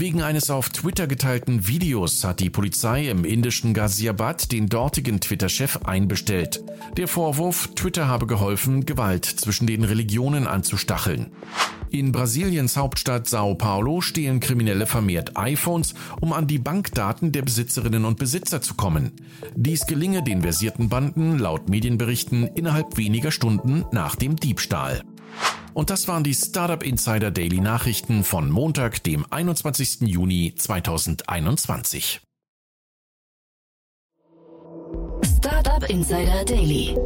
Wegen 0.00 0.22
eines 0.22 0.48
auf 0.48 0.68
Twitter 0.68 1.08
geteilten 1.08 1.66
Videos 1.66 2.22
hat 2.22 2.38
die 2.38 2.50
Polizei 2.50 3.08
im 3.08 3.24
indischen 3.24 3.74
Ghaziabad 3.74 4.52
den 4.52 4.68
dortigen 4.68 5.18
Twitter-Chef 5.18 5.78
einbestellt. 5.78 6.62
Der 6.96 7.08
Vorwurf, 7.08 7.74
Twitter 7.74 8.06
habe 8.06 8.28
geholfen, 8.28 8.86
Gewalt 8.86 9.24
zwischen 9.24 9.66
den 9.66 9.82
Religionen 9.82 10.46
anzustacheln. 10.46 11.32
In 11.90 12.12
Brasiliens 12.12 12.76
Hauptstadt 12.76 13.28
Sao 13.28 13.56
Paulo 13.56 14.00
stehlen 14.00 14.38
Kriminelle 14.38 14.86
vermehrt 14.86 15.36
iPhones, 15.36 15.94
um 16.20 16.32
an 16.32 16.46
die 16.46 16.60
Bankdaten 16.60 17.32
der 17.32 17.42
Besitzerinnen 17.42 18.04
und 18.04 18.20
Besitzer 18.20 18.62
zu 18.62 18.74
kommen. 18.74 19.10
Dies 19.56 19.84
gelinge 19.86 20.22
den 20.22 20.42
versierten 20.42 20.88
Banden 20.88 21.40
laut 21.40 21.68
Medienberichten 21.68 22.46
innerhalb 22.46 22.98
weniger 22.98 23.32
Stunden 23.32 23.84
nach 23.90 24.14
dem 24.14 24.36
Diebstahl. 24.36 25.02
Und 25.78 25.90
das 25.90 26.08
waren 26.08 26.24
die 26.24 26.34
Startup 26.34 26.82
Insider 26.82 27.30
Daily 27.30 27.60
Nachrichten 27.60 28.24
von 28.24 28.50
Montag, 28.50 29.00
dem 29.04 29.24
21. 29.30 30.00
Juni 30.00 30.52
2021. 30.56 32.20
Startup 35.22 35.88
Insider 35.88 36.44
Daily 36.44 36.96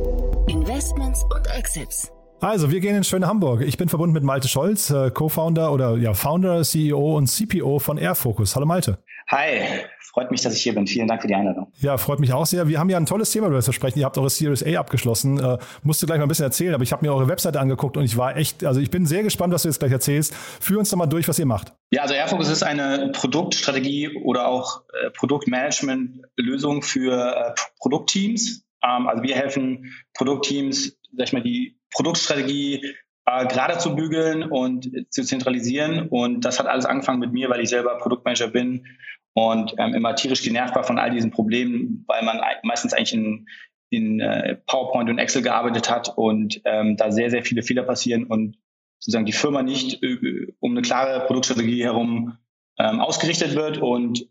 Investments 0.48 1.22
und 1.24 1.46
Exits. 1.48 2.10
Also, 2.40 2.70
wir 2.70 2.80
gehen 2.80 2.96
in 2.96 3.04
schöne 3.04 3.26
Hamburg. 3.26 3.60
Ich 3.60 3.76
bin 3.76 3.90
verbunden 3.90 4.14
mit 4.14 4.22
Malte 4.22 4.48
Scholz, 4.48 4.88
äh, 4.88 5.10
Co-Founder 5.10 5.70
oder 5.70 5.98
ja, 5.98 6.14
Founder, 6.14 6.62
CEO 6.62 7.18
und 7.18 7.26
CPO 7.26 7.78
von 7.78 7.98
Airfocus. 7.98 8.56
Hallo 8.56 8.64
Malte. 8.64 8.96
Hi, 9.28 9.84
freut 10.00 10.30
mich, 10.30 10.42
dass 10.42 10.54
ich 10.54 10.62
hier 10.62 10.74
bin. 10.74 10.86
Vielen 10.86 11.08
Dank 11.08 11.22
für 11.22 11.28
die 11.28 11.34
Einladung. 11.34 11.72
Ja, 11.80 11.96
freut 11.96 12.20
mich 12.20 12.32
auch 12.32 12.46
sehr. 12.46 12.68
Wir 12.68 12.78
haben 12.78 12.90
ja 12.90 12.96
ein 12.96 13.06
tolles 13.06 13.30
Thema, 13.30 13.46
über 13.46 13.56
das 13.56 13.66
wir 13.66 13.72
sprechen. 13.72 13.98
Ihr 13.98 14.04
habt 14.04 14.18
eure 14.18 14.30
Series 14.30 14.64
A 14.64 14.78
abgeschlossen. 14.78 15.38
Äh, 15.38 15.58
musst 15.82 16.02
du 16.02 16.06
gleich 16.06 16.18
mal 16.18 16.26
ein 16.26 16.28
bisschen 16.28 16.44
erzählen, 16.44 16.74
aber 16.74 16.82
ich 16.82 16.92
habe 16.92 17.04
mir 17.04 17.12
eure 17.12 17.28
Webseite 17.28 17.60
angeguckt 17.60 17.96
und 17.96 18.04
ich 18.04 18.16
war 18.16 18.36
echt, 18.36 18.64
also 18.64 18.80
ich 18.80 18.90
bin 18.90 19.06
sehr 19.06 19.22
gespannt, 19.22 19.52
was 19.52 19.62
du 19.62 19.68
jetzt 19.68 19.78
gleich 19.78 19.92
erzählst. 19.92 20.34
Führ 20.34 20.78
uns 20.78 20.90
doch 20.90 20.98
mal 20.98 21.06
durch, 21.06 21.28
was 21.28 21.38
ihr 21.38 21.46
macht. 21.46 21.72
Ja, 21.90 22.02
also 22.02 22.14
Airfocus 22.14 22.48
ist 22.48 22.62
eine 22.62 23.10
Produktstrategie 23.12 24.16
oder 24.22 24.48
auch 24.48 24.82
äh, 24.92 25.10
Produktmanagement-Lösung 25.10 26.82
für 26.82 27.34
äh, 27.34 27.54
Produktteams. 27.80 28.64
Ähm, 28.84 29.08
also 29.08 29.22
wir 29.22 29.34
helfen 29.34 29.92
Produktteams, 30.14 30.98
sag 31.16 31.26
ich 31.26 31.32
mal, 31.32 31.42
die 31.42 31.78
Produktstrategie 31.90 32.94
äh, 33.26 33.46
gerade 33.46 33.78
zu 33.78 33.94
bügeln 33.94 34.42
und 34.42 34.90
zu 35.10 35.22
zentralisieren. 35.24 36.08
Und 36.08 36.44
das 36.44 36.58
hat 36.58 36.66
alles 36.66 36.86
angefangen 36.86 37.20
mit 37.20 37.32
mir, 37.32 37.48
weil 37.50 37.60
ich 37.60 37.68
selber 37.68 37.98
Produktmanager 37.98 38.48
bin 38.48 38.86
und 39.34 39.74
ähm, 39.78 39.94
immer 39.94 40.14
tierisch 40.14 40.42
genervt 40.42 40.74
war 40.74 40.84
von 40.84 40.98
all 40.98 41.10
diesen 41.10 41.30
Problemen, 41.30 42.04
weil 42.06 42.24
man 42.24 42.40
meistens 42.62 42.92
eigentlich 42.92 43.14
in, 43.14 43.46
in 43.90 44.20
äh, 44.20 44.56
PowerPoint 44.66 45.08
und 45.08 45.18
Excel 45.18 45.42
gearbeitet 45.42 45.90
hat 45.90 46.12
und 46.16 46.60
ähm, 46.64 46.96
da 46.96 47.10
sehr, 47.10 47.30
sehr 47.30 47.42
viele 47.42 47.62
Fehler 47.62 47.82
passieren 47.84 48.24
und 48.24 48.58
sozusagen 48.98 49.26
die 49.26 49.32
Firma 49.32 49.62
nicht 49.62 50.02
äh, 50.02 50.52
um 50.60 50.72
eine 50.72 50.82
klare 50.82 51.26
Produktstrategie 51.26 51.84
herum 51.84 52.36
ähm, 52.78 53.00
ausgerichtet 53.00 53.54
wird. 53.54 53.78
Und 53.78 54.26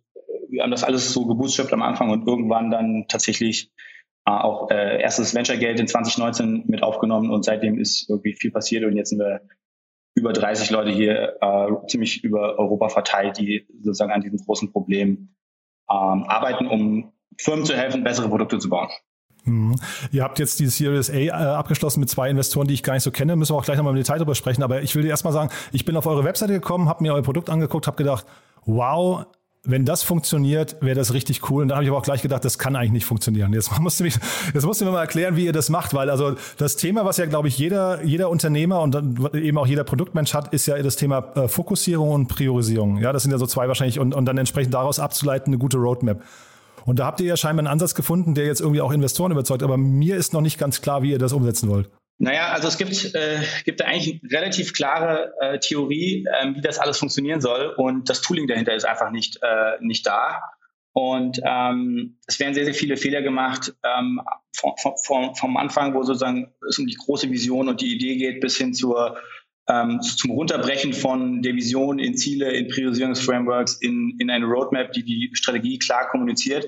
wir 0.50 0.64
haben 0.64 0.72
das 0.72 0.84
alles 0.84 1.14
so 1.14 1.26
gebootstrapped 1.26 1.74
am 1.74 1.82
Anfang 1.82 2.10
und 2.10 2.28
irgendwann 2.28 2.72
dann 2.72 3.06
tatsächlich 3.08 3.72
äh, 3.76 3.91
auch 4.40 4.70
äh, 4.72 5.02
erstes 5.02 5.36
Venture-Geld 5.36 5.80
in 5.80 5.88
2019 5.88 6.64
mit 6.68 6.84
aufgenommen 6.84 7.32
und 7.32 7.44
seitdem 7.44 7.80
ist 7.80 8.10
irgendwie 8.10 8.34
viel 8.34 8.52
passiert 8.52 8.84
und 8.86 8.96
jetzt 8.96 9.10
sind 9.10 9.20
wir 9.20 9.42
über 10.16 10.34
30 10.34 10.70
Leute 10.72 10.92
hier 10.92 11.38
äh, 11.42 11.88
ziemlich 11.88 12.24
über 12.24 12.60
Europa 12.60 12.90
verteilt, 12.90 13.38
die 13.38 13.68
sozusagen 13.82 14.12
an 14.12 14.22
diesem 14.22 14.40
großen 14.40 14.72
Problem 14.72 15.36
ähm, 15.90 16.24
arbeiten, 16.28 16.68
um 16.68 17.14
Firmen 17.38 17.66
zu 17.66 17.76
helfen, 17.76 18.04
bessere 18.04 18.30
Produkte 18.30 18.60
zu 18.60 18.70
bauen. 18.70 18.90
Mhm. 19.44 19.76
Ihr 20.12 20.24
habt 20.24 20.40
jetzt 20.40 20.60
die 20.60 20.68
Series 20.68 21.10
A 21.10 21.14
äh, 21.14 21.30
abgeschlossen 21.32 22.00
mit 22.00 22.10
zwei 22.10 22.30
Investoren, 22.30 22.68
die 22.68 22.74
ich 22.74 22.84
gar 22.84 22.94
nicht 22.94 23.04
so 23.04 23.12
kenne. 23.12 23.36
Müssen 23.36 23.54
wir 23.54 23.58
auch 23.58 23.66
gleich 23.66 23.78
nochmal 23.78 23.94
im 23.94 23.98
Detail 23.98 24.20
drüber 24.20 24.36
sprechen. 24.36 24.64
Aber 24.64 24.82
ich 24.82 24.96
will 24.96 25.02
dir 25.02 25.10
erstmal 25.10 25.34
sagen, 25.34 25.50
ich 25.72 25.86
bin 25.86 25.96
auf 25.96 26.06
eure 26.06 26.24
Webseite 26.24 26.54
gekommen, 26.54 26.88
habe 26.88 27.04
mir 27.04 27.14
euer 27.14 27.24
Produkt 27.24 27.50
angeguckt, 27.50 27.88
habe 27.88 27.98
gedacht, 27.98 28.26
wow, 28.66 29.26
wenn 29.64 29.86
das 29.86 30.02
funktioniert, 30.02 30.78
wäre 30.82 30.96
das 30.96 31.14
richtig 31.14 31.50
cool. 31.50 31.62
Und 31.62 31.68
da 31.68 31.76
habe 31.76 31.84
ich 31.84 31.90
aber 31.90 32.00
auch 32.00 32.04
gleich 32.04 32.24
gedacht, 32.24 32.44
das 32.44 32.58
kann 32.58 32.76
eigentlich 32.76 32.92
nicht 32.92 33.06
funktionieren. 33.06 33.54
Jetzt 33.54 33.72
musst 33.80 34.00
du, 34.00 34.04
mich, 34.04 34.16
jetzt 34.54 34.66
musst 34.66 34.82
du 34.82 34.86
mir 34.86 34.92
mal 34.92 35.02
erklären, 35.02 35.36
wie 35.36 35.46
ihr 35.46 35.54
das 35.54 35.70
macht, 35.70 35.94
weil 35.94 36.10
also 36.10 36.36
das 36.58 36.78
Thema, 36.78 37.06
was 37.06 37.18
ja, 37.18 37.28
glaube 37.28 37.48
ich, 37.48 37.58
jeder, 37.58 38.04
jeder 38.04 38.30
Unternehmer 38.30 38.82
und 38.82 38.96
eben 39.36 39.58
auch 39.58 39.68
jeder 39.68 39.84
Produktmensch 39.84 40.34
hat, 40.34 40.54
ist 40.54 40.66
ja 40.66 40.82
das 40.82 40.96
Thema 40.96 41.32
äh, 41.36 41.48
Fokussierung 41.48 42.10
und 42.10 42.28
Priorisierung. 42.28 42.98
Ja, 42.98 43.14
das 43.14 43.24
sind 43.24 43.32
ja 43.32 43.38
so 43.38 43.46
zwei 43.46 43.68
wahrscheinlich 43.68 44.00
und, 44.00 44.16
und 44.16 44.26
dann 44.26 44.38
entsprechend 44.38 44.74
daraus 44.74 45.00
abzuleiten 45.00 45.54
eine 45.54 45.60
gute 45.60 45.78
Roadmap. 45.78 46.24
Und 46.86 46.98
da 46.98 47.06
habt 47.06 47.20
ihr 47.20 47.28
ja 47.28 47.38
scheinbar 47.38 47.60
einen 47.60 47.72
Ansatz 47.72 47.94
gefunden, 47.94 48.34
der 48.34 48.48
jetzt 48.48 48.62
irgendwie 48.62 48.82
auch 48.82 48.92
Investoren 48.92 49.32
überzeugt, 49.32 49.62
aber 49.62 49.78
mir 49.78 50.16
ist 50.16 50.34
noch 50.34 50.42
nicht 50.42 50.58
ganz 50.58 50.82
klar, 50.82 51.04
wie 51.04 51.12
ihr 51.12 51.20
das 51.20 51.34
umsetzen 51.34 51.70
wollt. 51.70 51.90
Naja, 52.22 52.52
also 52.52 52.68
es 52.68 52.78
gibt, 52.78 53.16
äh, 53.16 53.40
gibt 53.66 53.80
da 53.80 53.86
eigentlich 53.86 54.22
eine 54.22 54.32
relativ 54.32 54.74
klare 54.74 55.34
äh, 55.42 55.58
Theorie, 55.58 56.24
äh, 56.28 56.54
wie 56.54 56.62
das 56.62 56.78
alles 56.78 57.00
funktionieren 57.00 57.42
soll 57.42 57.74
und 57.78 58.12
das 58.12 58.22
Tooling 58.22 58.48
dahinter 58.48 58.76
ist 58.76 58.86
einfach 58.86 59.10
nicht, 59.10 59.40
äh, 59.42 59.78
nicht 59.80 60.06
da. 60.06 60.40
Und 60.94 61.42
ähm, 61.44 62.20
es 62.28 62.40
werden 62.40 62.54
sehr, 62.54 62.66
sehr 62.66 62.76
viele 62.76 62.96
Fehler 62.96 63.24
gemacht 63.24 63.74
ähm, 63.84 64.22
vom, 64.56 64.74
vom, 65.04 65.36
vom 65.36 65.58
Anfang, 65.58 65.96
wo 65.96 66.04
sozusagen 66.04 66.54
es 66.70 66.78
um 66.78 66.86
die 66.86 66.96
große 66.96 67.32
Vision 67.32 67.68
und 67.70 67.82
die 67.82 67.96
Idee 67.96 68.18
geht, 68.18 68.40
bis 68.40 68.56
hin 68.56 68.76
zur, 68.76 69.18
ähm, 69.68 70.00
zum 70.02 70.30
Runterbrechen 70.30 70.94
von 70.94 71.42
der 71.42 71.56
Vision 71.56 71.98
in 71.98 72.16
Ziele, 72.16 72.52
in 72.52 72.68
Priorisierungsframeworks, 72.68 73.82
in, 73.82 74.16
in 74.20 74.30
eine 74.30 74.46
Roadmap, 74.46 74.92
die 74.92 75.04
die 75.04 75.32
Strategie 75.34 75.80
klar 75.80 76.08
kommuniziert. 76.10 76.68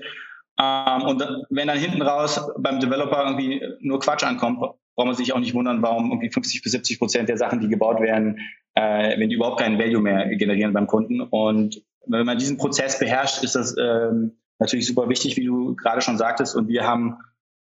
Ähm, 0.59 1.03
und 1.03 1.23
wenn 1.51 1.67
dann 1.67 1.77
hinten 1.77 2.01
raus 2.01 2.41
beim 2.57 2.79
Developer 2.79 3.23
irgendwie 3.23 3.61
nur 3.81 3.99
Quatsch 3.99 4.23
ankommt, 4.23 4.59
braucht 4.95 5.07
man 5.07 5.15
sich 5.15 5.33
auch 5.33 5.39
nicht 5.39 5.53
wundern, 5.53 5.81
warum 5.81 6.11
irgendwie 6.11 6.29
50 6.29 6.61
bis 6.61 6.71
70 6.71 6.99
Prozent 6.99 7.29
der 7.29 7.37
Sachen, 7.37 7.59
die 7.59 7.67
gebaut 7.67 7.99
werden, 7.99 8.39
äh, 8.75 9.17
wenn 9.19 9.29
die 9.29 9.35
überhaupt 9.35 9.59
keinen 9.59 9.79
Value 9.79 10.01
mehr 10.01 10.35
generieren 10.35 10.73
beim 10.73 10.87
Kunden. 10.87 11.21
Und 11.21 11.83
wenn 12.05 12.25
man 12.25 12.37
diesen 12.37 12.57
Prozess 12.57 12.99
beherrscht, 12.99 13.43
ist 13.43 13.55
das 13.55 13.75
ähm, 13.77 14.37
natürlich 14.59 14.87
super 14.87 15.09
wichtig, 15.09 15.37
wie 15.37 15.45
du 15.45 15.75
gerade 15.75 16.01
schon 16.01 16.17
sagtest. 16.17 16.55
Und 16.55 16.67
wir 16.67 16.85
haben 16.85 17.17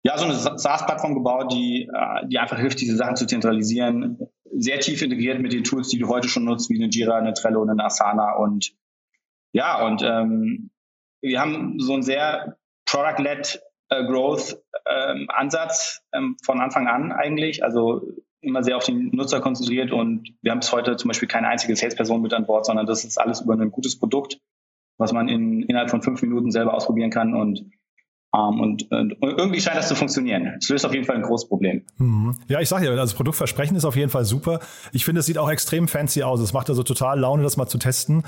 ja 0.03 0.17
so 0.17 0.25
eine 0.25 0.36
SaaS-Plattform 0.36 1.13
gebaut, 1.13 1.51
die, 1.51 1.89
äh, 1.93 2.27
die 2.27 2.39
einfach 2.39 2.60
hilft, 2.60 2.82
diese 2.82 2.95
Sachen 2.95 3.15
zu 3.15 3.25
zentralisieren, 3.25 4.19
sehr 4.51 4.79
tief 4.79 5.01
integriert 5.01 5.39
mit 5.39 5.53
den 5.53 5.63
Tools, 5.63 5.89
die 5.89 5.99
du 5.99 6.08
heute 6.08 6.27
schon 6.27 6.45
nutzt, 6.45 6.69
wie 6.69 6.82
eine 6.82 6.89
Jira, 6.89 7.17
eine 7.17 7.34
Trello, 7.34 7.63
eine 7.63 7.84
Asana 7.84 8.36
und 8.38 8.73
ja, 9.51 9.86
und 9.86 10.03
ähm, 10.03 10.69
wir 11.21 11.39
haben 11.39 11.79
so 11.79 11.93
ein 11.93 12.03
sehr 12.03 12.58
Product-led 12.86 13.62
äh, 13.89 14.04
Growth 14.06 14.58
ähm, 14.86 15.28
ähm, 16.13 16.38
von 16.43 16.60
Anfang 16.60 16.88
an 16.88 17.12
eigentlich. 17.12 17.63
Also 17.63 18.02
immer 18.41 18.63
sehr 18.63 18.78
auf 18.78 18.86
den 18.86 19.10
Nutzer 19.13 19.41
konzentriert 19.41 19.91
und 19.91 20.30
wir 20.41 20.52
haben 20.52 20.60
bis 20.60 20.71
heute 20.71 20.95
zum 20.95 21.10
Beispiel 21.10 21.28
keine 21.28 21.49
einzige 21.49 21.75
Salesperson 21.75 22.21
mit 22.21 22.34
an 22.34 22.45
Bord, 22.45 22.65
sondern 22.65 22.86
das 22.86 23.04
ist 23.04 23.17
alles 23.17 23.41
über 23.41 23.54
ein 23.54 23.71
gutes 23.71 23.99
Produkt, 23.99 24.39
was 24.97 25.12
man 25.12 25.28
in, 25.28 25.63
innerhalb 25.63 25.89
von 25.89 26.02
fünf 26.02 26.21
Minuten 26.21 26.52
selber 26.52 26.73
ausprobieren 26.73 27.10
kann 27.10 27.34
und 27.34 27.65
um, 28.32 28.62
und, 28.62 28.91
und, 28.91 29.17
irgendwie 29.21 29.60
scheint 29.60 29.78
das 29.78 29.88
zu 29.88 29.95
funktionieren. 29.95 30.58
Es 30.60 30.69
löst 30.69 30.86
auf 30.86 30.93
jeden 30.93 31.06
Fall 31.06 31.15
ein 31.15 31.23
großes 31.23 31.49
Problem. 31.49 31.84
Mhm. 31.97 32.36
Ja, 32.47 32.60
ich 32.62 32.69
sage 32.69 32.86
ja, 32.86 32.91
also 32.91 33.02
das 33.02 33.15
Produktversprechen 33.15 33.75
ist 33.75 33.86
auf 33.86 33.95
jeden 33.95 34.12
Fall 34.12 34.23
super. 34.23 34.60
Ich 34.91 35.04
finde, 35.04 35.21
es 35.21 35.25
sieht 35.25 35.39
auch 35.39 35.49
extrem 35.49 35.88
fancy 35.88 36.21
aus. 36.21 36.39
Es 36.39 36.54
macht 36.54 36.69
also 36.69 36.84
total 36.84 37.19
Laune, 37.19 37.41
das 37.41 37.58
mal 37.58 37.65
zu 37.65 37.80
testen. 37.80 38.23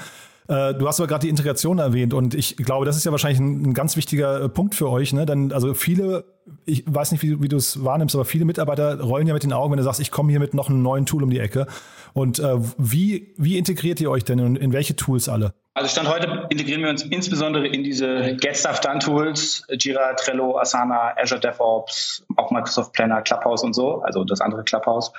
Äh, 0.48 0.74
du 0.74 0.88
hast 0.88 1.00
aber 1.00 1.08
gerade 1.08 1.22
die 1.22 1.30
Integration 1.30 1.80
erwähnt 1.80 2.14
und 2.14 2.34
ich 2.34 2.58
glaube, 2.58 2.86
das 2.86 2.98
ist 2.98 3.06
ja 3.06 3.12
wahrscheinlich 3.12 3.40
ein, 3.40 3.70
ein 3.70 3.74
ganz 3.74 3.96
wichtiger 3.96 4.44
äh, 4.44 4.50
Punkt 4.50 4.76
für 4.76 4.90
euch. 4.90 5.14
Ne? 5.14 5.26
Denn 5.26 5.52
also 5.52 5.74
viele, 5.74 6.26
ich 6.66 6.84
weiß 6.88 7.12
nicht, 7.12 7.22
wie, 7.24 7.42
wie 7.42 7.48
du 7.48 7.58
es 7.58 7.84
wahrnimmst, 7.84 8.16
aber 8.16 8.26
viele 8.26 8.46
Mitarbeiter 8.46 9.00
rollen 9.02 9.28
ja 9.28 9.34
mit 9.34 9.44
den 9.44 9.54
Augen, 9.54 9.72
wenn 9.72 9.78
du 9.78 9.84
sagst, 9.84 10.00
ich 10.00 10.12
komme 10.12 10.32
hier 10.32 10.40
mit 10.40 10.54
noch 10.54 10.70
einem 10.70 10.82
neuen 10.82 11.06
Tool 11.06 11.24
um 11.24 11.30
die 11.30 11.40
Ecke. 11.40 11.68
Und 12.14 12.40
äh, 12.40 12.56
wie, 12.78 13.34
wie 13.38 13.58
integriert 13.58 14.02
ihr 14.02 14.10
euch 14.10 14.26
denn 14.26 14.40
und 14.40 14.58
in 14.58 14.74
welche 14.74 14.96
Tools 14.96 15.30
alle? 15.30 15.54
Also 15.74 15.90
Stand 15.90 16.10
heute 16.10 16.48
integrieren 16.50 16.82
wir 16.82 16.90
uns 16.90 17.04
insbesondere 17.04 17.66
in 17.66 17.84
diese 17.84 18.36
Get 18.36 18.58
Stuff 18.58 18.82
Done 18.82 19.00
Tools, 19.00 19.66
Jira, 19.80 20.14
Trello, 20.16 20.60
Asana, 20.60 21.16
Azure 21.16 21.40
DevOps, 21.40 22.26
auch 22.36 22.52
Microsoft 22.52 22.92
Planner, 22.92 23.22
Clubhouse 23.22 23.64
und 23.64 23.74
so, 23.74 24.02
also 24.02 24.26
das 24.26 24.42
andere 24.42 24.66
Clubhouse. 24.66 25.14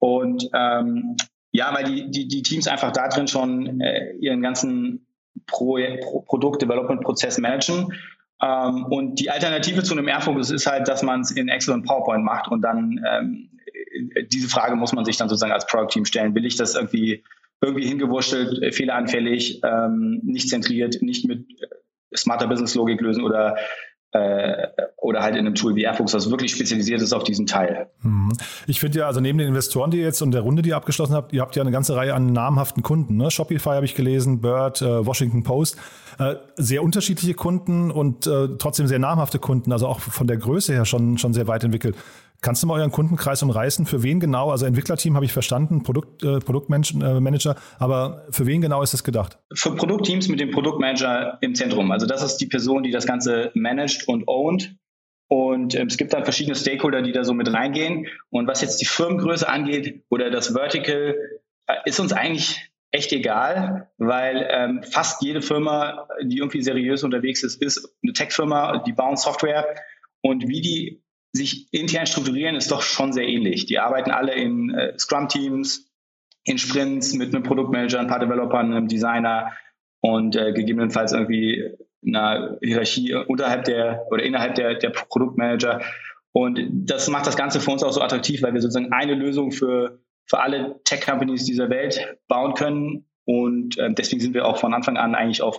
Und 0.00 0.50
ähm, 0.52 1.16
ja, 1.52 1.72
weil 1.74 1.84
die, 1.84 2.10
die, 2.10 2.28
die 2.28 2.42
Teams 2.42 2.66
einfach 2.66 2.92
da 2.92 3.08
drin 3.08 3.28
schon 3.28 3.80
äh, 3.80 4.12
ihren 4.16 4.42
ganzen 4.42 5.06
Pro, 5.46 5.78
Pro 6.00 6.20
Produkt-Development-Prozess 6.22 7.38
managen. 7.38 7.92
Ähm, 8.42 8.86
und 8.86 9.20
die 9.20 9.30
Alternative 9.30 9.82
zu 9.82 9.94
einem 9.94 10.08
Airfocus 10.08 10.50
ist 10.50 10.66
halt, 10.66 10.88
dass 10.88 11.02
man 11.02 11.20
es 11.20 11.30
in 11.30 11.48
Excel 11.48 11.74
und 11.74 11.84
PowerPoint 11.84 12.24
macht 12.24 12.50
und 12.50 12.62
dann 12.62 13.04
ähm, 13.08 13.50
diese 14.30 14.48
Frage 14.48 14.76
muss 14.76 14.92
man 14.92 15.04
sich 15.04 15.16
dann 15.16 15.28
sozusagen 15.28 15.52
als 15.52 15.66
Product-Team 15.66 16.06
stellen. 16.06 16.34
Will 16.34 16.46
ich 16.46 16.56
das 16.56 16.74
irgendwie 16.74 17.22
irgendwie 17.60 17.86
hingewurschtelt, 17.86 18.60
äh, 18.62 18.72
fehleranfällig, 18.72 19.60
ähm, 19.64 20.20
nicht 20.24 20.48
zentriert, 20.48 21.00
nicht 21.00 21.26
mit 21.26 21.48
äh, 21.62 22.16
smarter 22.16 22.48
Business-Logik 22.48 23.00
lösen 23.00 23.22
oder 23.22 23.56
äh, 24.12 24.68
oder 24.98 25.22
halt 25.22 25.34
in 25.34 25.40
einem 25.40 25.54
Tool 25.54 25.74
wie 25.74 25.84
Airfox, 25.84 26.12
das 26.12 26.30
wirklich 26.30 26.52
spezialisiert 26.52 27.00
ist 27.00 27.12
auf 27.12 27.24
diesen 27.24 27.46
Teil. 27.46 27.88
Mhm. 28.02 28.32
Ich 28.66 28.78
finde 28.78 29.00
ja, 29.00 29.06
also 29.06 29.20
neben 29.20 29.38
den 29.38 29.48
Investoren, 29.48 29.90
die 29.90 29.98
ihr 29.98 30.04
jetzt 30.04 30.22
und 30.22 30.32
der 30.32 30.42
Runde, 30.42 30.62
die 30.62 30.70
ihr 30.70 30.76
abgeschlossen 30.76 31.14
habt, 31.14 31.32
ihr 31.32 31.40
habt 31.40 31.56
ja 31.56 31.62
eine 31.62 31.70
ganze 31.70 31.96
Reihe 31.96 32.14
an 32.14 32.32
namhaften 32.32 32.82
Kunden. 32.82 33.16
Ne? 33.16 33.30
Shopify 33.30 33.70
habe 33.70 33.84
ich 33.84 33.94
gelesen, 33.94 34.40
Bird, 34.40 34.82
äh, 34.82 35.06
Washington 35.06 35.42
Post. 35.42 35.76
Äh, 36.18 36.36
sehr 36.56 36.82
unterschiedliche 36.82 37.34
Kunden 37.34 37.90
und 37.90 38.26
äh, 38.26 38.48
trotzdem 38.58 38.86
sehr 38.86 38.98
namhafte 38.98 39.38
Kunden, 39.38 39.72
also 39.72 39.86
auch 39.86 40.00
von 40.00 40.26
der 40.26 40.36
Größe 40.36 40.72
her 40.74 40.84
schon, 40.84 41.16
schon 41.16 41.32
sehr 41.32 41.48
weit 41.48 41.64
entwickelt. 41.64 41.96
Kannst 42.42 42.60
du 42.60 42.66
mal 42.66 42.74
euren 42.74 42.90
Kundenkreis 42.90 43.40
umreißen? 43.44 43.86
Für 43.86 44.02
wen 44.02 44.18
genau? 44.18 44.50
Also 44.50 44.66
Entwicklerteam 44.66 45.14
habe 45.14 45.24
ich 45.24 45.32
verstanden, 45.32 45.84
Produkt, 45.84 46.24
äh, 46.24 46.40
Produktmanager, 46.40 47.54
aber 47.78 48.26
für 48.30 48.46
wen 48.46 48.60
genau 48.60 48.82
ist 48.82 48.92
das 48.92 49.04
gedacht? 49.04 49.38
Für 49.54 49.76
Produktteams 49.76 50.26
mit 50.26 50.40
dem 50.40 50.50
Produktmanager 50.50 51.38
im 51.40 51.54
Zentrum. 51.54 51.92
Also 51.92 52.04
das 52.06 52.22
ist 52.24 52.38
die 52.38 52.46
Person, 52.46 52.82
die 52.82 52.90
das 52.90 53.06
Ganze 53.06 53.52
managt 53.54 54.08
und 54.08 54.26
ownt. 54.26 54.74
Und 55.28 55.76
ähm, 55.76 55.86
es 55.86 55.96
gibt 55.96 56.12
dann 56.12 56.24
verschiedene 56.24 56.56
Stakeholder, 56.56 57.00
die 57.00 57.12
da 57.12 57.22
so 57.22 57.32
mit 57.32 57.50
reingehen. 57.50 58.08
Und 58.28 58.48
was 58.48 58.60
jetzt 58.60 58.80
die 58.80 58.86
Firmengröße 58.86 59.48
angeht 59.48 60.04
oder 60.10 60.30
das 60.30 60.52
Vertical, 60.52 61.14
äh, 61.68 61.74
ist 61.84 62.00
uns 62.00 62.12
eigentlich 62.12 62.70
echt 62.90 63.12
egal, 63.12 63.88
weil 63.98 64.46
ähm, 64.50 64.82
fast 64.82 65.22
jede 65.22 65.42
Firma, 65.42 66.08
die 66.22 66.38
irgendwie 66.38 66.60
seriös 66.60 67.04
unterwegs 67.04 67.44
ist, 67.44 67.62
ist 67.62 67.88
eine 68.02 68.12
Tech-Firma, 68.12 68.78
die 68.78 68.92
bauen 68.92 69.16
Software. 69.16 69.64
Und 70.20 70.48
wie 70.48 70.60
die 70.60 71.02
sich 71.32 71.72
intern 71.72 72.06
strukturieren, 72.06 72.56
ist 72.56 72.70
doch 72.70 72.82
schon 72.82 73.12
sehr 73.12 73.26
ähnlich. 73.26 73.66
Die 73.66 73.78
arbeiten 73.78 74.10
alle 74.10 74.34
in 74.34 74.70
äh, 74.70 74.98
Scrum-Teams, 74.98 75.90
in 76.44 76.58
Sprints 76.58 77.14
mit 77.14 77.34
einem 77.34 77.42
Produktmanager, 77.42 78.00
ein 78.00 78.08
paar 78.08 78.18
Developern, 78.18 78.72
einem 78.72 78.88
Designer 78.88 79.52
und 80.00 80.36
äh, 80.36 80.52
gegebenenfalls 80.52 81.12
irgendwie 81.12 81.70
einer 82.06 82.58
Hierarchie 82.62 83.14
unterhalb 83.14 83.64
der 83.64 84.06
oder 84.10 84.22
innerhalb 84.22 84.56
der, 84.56 84.74
der 84.74 84.90
Produktmanager. 84.90 85.80
Und 86.32 86.58
das 86.70 87.08
macht 87.08 87.26
das 87.26 87.36
Ganze 87.36 87.60
für 87.60 87.70
uns 87.70 87.82
auch 87.82 87.92
so 87.92 88.00
attraktiv, 88.00 88.42
weil 88.42 88.54
wir 88.54 88.60
sozusagen 88.60 88.92
eine 88.92 89.14
Lösung 89.14 89.52
für, 89.52 90.00
für 90.26 90.40
alle 90.40 90.80
Tech-Companies 90.84 91.44
dieser 91.44 91.70
Welt 91.70 92.18
bauen 92.26 92.54
können. 92.54 93.06
Und 93.24 93.78
äh, 93.78 93.92
deswegen 93.92 94.20
sind 94.20 94.34
wir 94.34 94.46
auch 94.46 94.56
von 94.58 94.74
Anfang 94.74 94.96
an 94.96 95.14
eigentlich 95.14 95.42
auf 95.42 95.58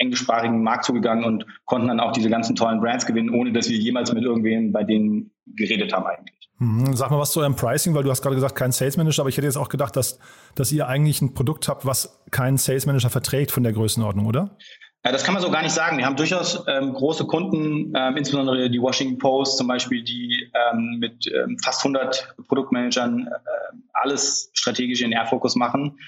englischsprachigen 0.00 0.62
Markt 0.62 0.84
zugegangen 0.84 1.24
und 1.24 1.46
konnten 1.66 1.88
dann 1.88 2.00
auch 2.00 2.12
diese 2.12 2.30
ganzen 2.30 2.56
tollen 2.56 2.80
Brands 2.80 3.06
gewinnen, 3.06 3.30
ohne 3.30 3.52
dass 3.52 3.68
wir 3.68 3.76
jemals 3.76 4.12
mit 4.12 4.24
irgendwem 4.24 4.72
bei 4.72 4.82
denen 4.82 5.30
geredet 5.46 5.92
haben 5.92 6.06
eigentlich. 6.06 6.50
Mhm. 6.58 6.94
Sag 6.94 7.10
mal 7.10 7.18
was 7.18 7.32
zu 7.32 7.40
eurem 7.40 7.56
Pricing, 7.56 7.94
weil 7.94 8.02
du 8.02 8.10
hast 8.10 8.22
gerade 8.22 8.34
gesagt, 8.34 8.54
kein 8.54 8.72
Sales 8.72 8.96
Manager, 8.96 9.22
aber 9.22 9.28
ich 9.28 9.36
hätte 9.36 9.46
jetzt 9.46 9.56
auch 9.56 9.68
gedacht, 9.68 9.96
dass, 9.96 10.18
dass 10.54 10.72
ihr 10.72 10.88
eigentlich 10.88 11.22
ein 11.22 11.34
Produkt 11.34 11.68
habt, 11.68 11.86
was 11.86 12.22
keinen 12.30 12.56
Sales 12.56 12.86
Manager 12.86 13.10
verträgt 13.10 13.50
von 13.50 13.62
der 13.62 13.72
Größenordnung, 13.72 14.26
oder? 14.26 14.56
Ja, 15.04 15.12
das 15.12 15.24
kann 15.24 15.32
man 15.32 15.42
so 15.42 15.50
gar 15.50 15.62
nicht 15.62 15.72
sagen. 15.72 15.96
Wir 15.96 16.04
haben 16.04 16.16
durchaus 16.16 16.62
ähm, 16.66 16.92
große 16.92 17.24
Kunden, 17.26 17.94
ähm, 17.96 18.16
insbesondere 18.18 18.68
die 18.68 18.82
Washington 18.82 19.16
Post 19.16 19.56
zum 19.56 19.66
Beispiel, 19.66 20.04
die 20.04 20.50
ähm, 20.54 20.98
mit 20.98 21.26
ähm, 21.26 21.56
fast 21.64 21.80
100 21.82 22.36
Produktmanagern 22.48 23.26
äh, 23.26 23.76
alles 23.94 24.50
strategisch 24.52 25.00
in 25.00 25.12
Airfocus 25.12 25.56
machen. 25.56 25.98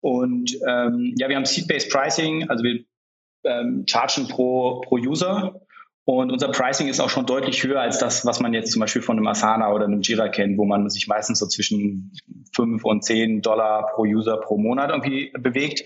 Und 0.00 0.56
ähm, 0.68 1.14
ja, 1.18 1.28
wir 1.28 1.34
haben 1.34 1.44
Seed-Based 1.44 1.90
Pricing, 1.90 2.48
also 2.48 2.62
wir 2.62 2.84
ähm, 3.46 3.84
chargen 3.86 4.28
pro, 4.28 4.80
pro 4.80 4.96
User 4.96 5.60
und 6.08 6.30
unser 6.30 6.52
Pricing 6.52 6.86
ist 6.86 7.00
auch 7.00 7.10
schon 7.10 7.26
deutlich 7.26 7.64
höher 7.64 7.80
als 7.80 7.98
das, 7.98 8.24
was 8.24 8.38
man 8.38 8.54
jetzt 8.54 8.70
zum 8.70 8.78
Beispiel 8.78 9.02
von 9.02 9.16
einem 9.16 9.26
Asana 9.26 9.72
oder 9.72 9.86
einem 9.86 10.02
Jira 10.02 10.28
kennt, 10.28 10.56
wo 10.56 10.64
man 10.64 10.88
sich 10.88 11.08
meistens 11.08 11.40
so 11.40 11.48
zwischen 11.48 12.12
5 12.54 12.84
und 12.84 13.02
10 13.02 13.42
Dollar 13.42 13.88
pro 13.92 14.02
User 14.02 14.36
pro 14.36 14.56
Monat 14.56 14.90
irgendwie 14.90 15.32
bewegt. 15.36 15.80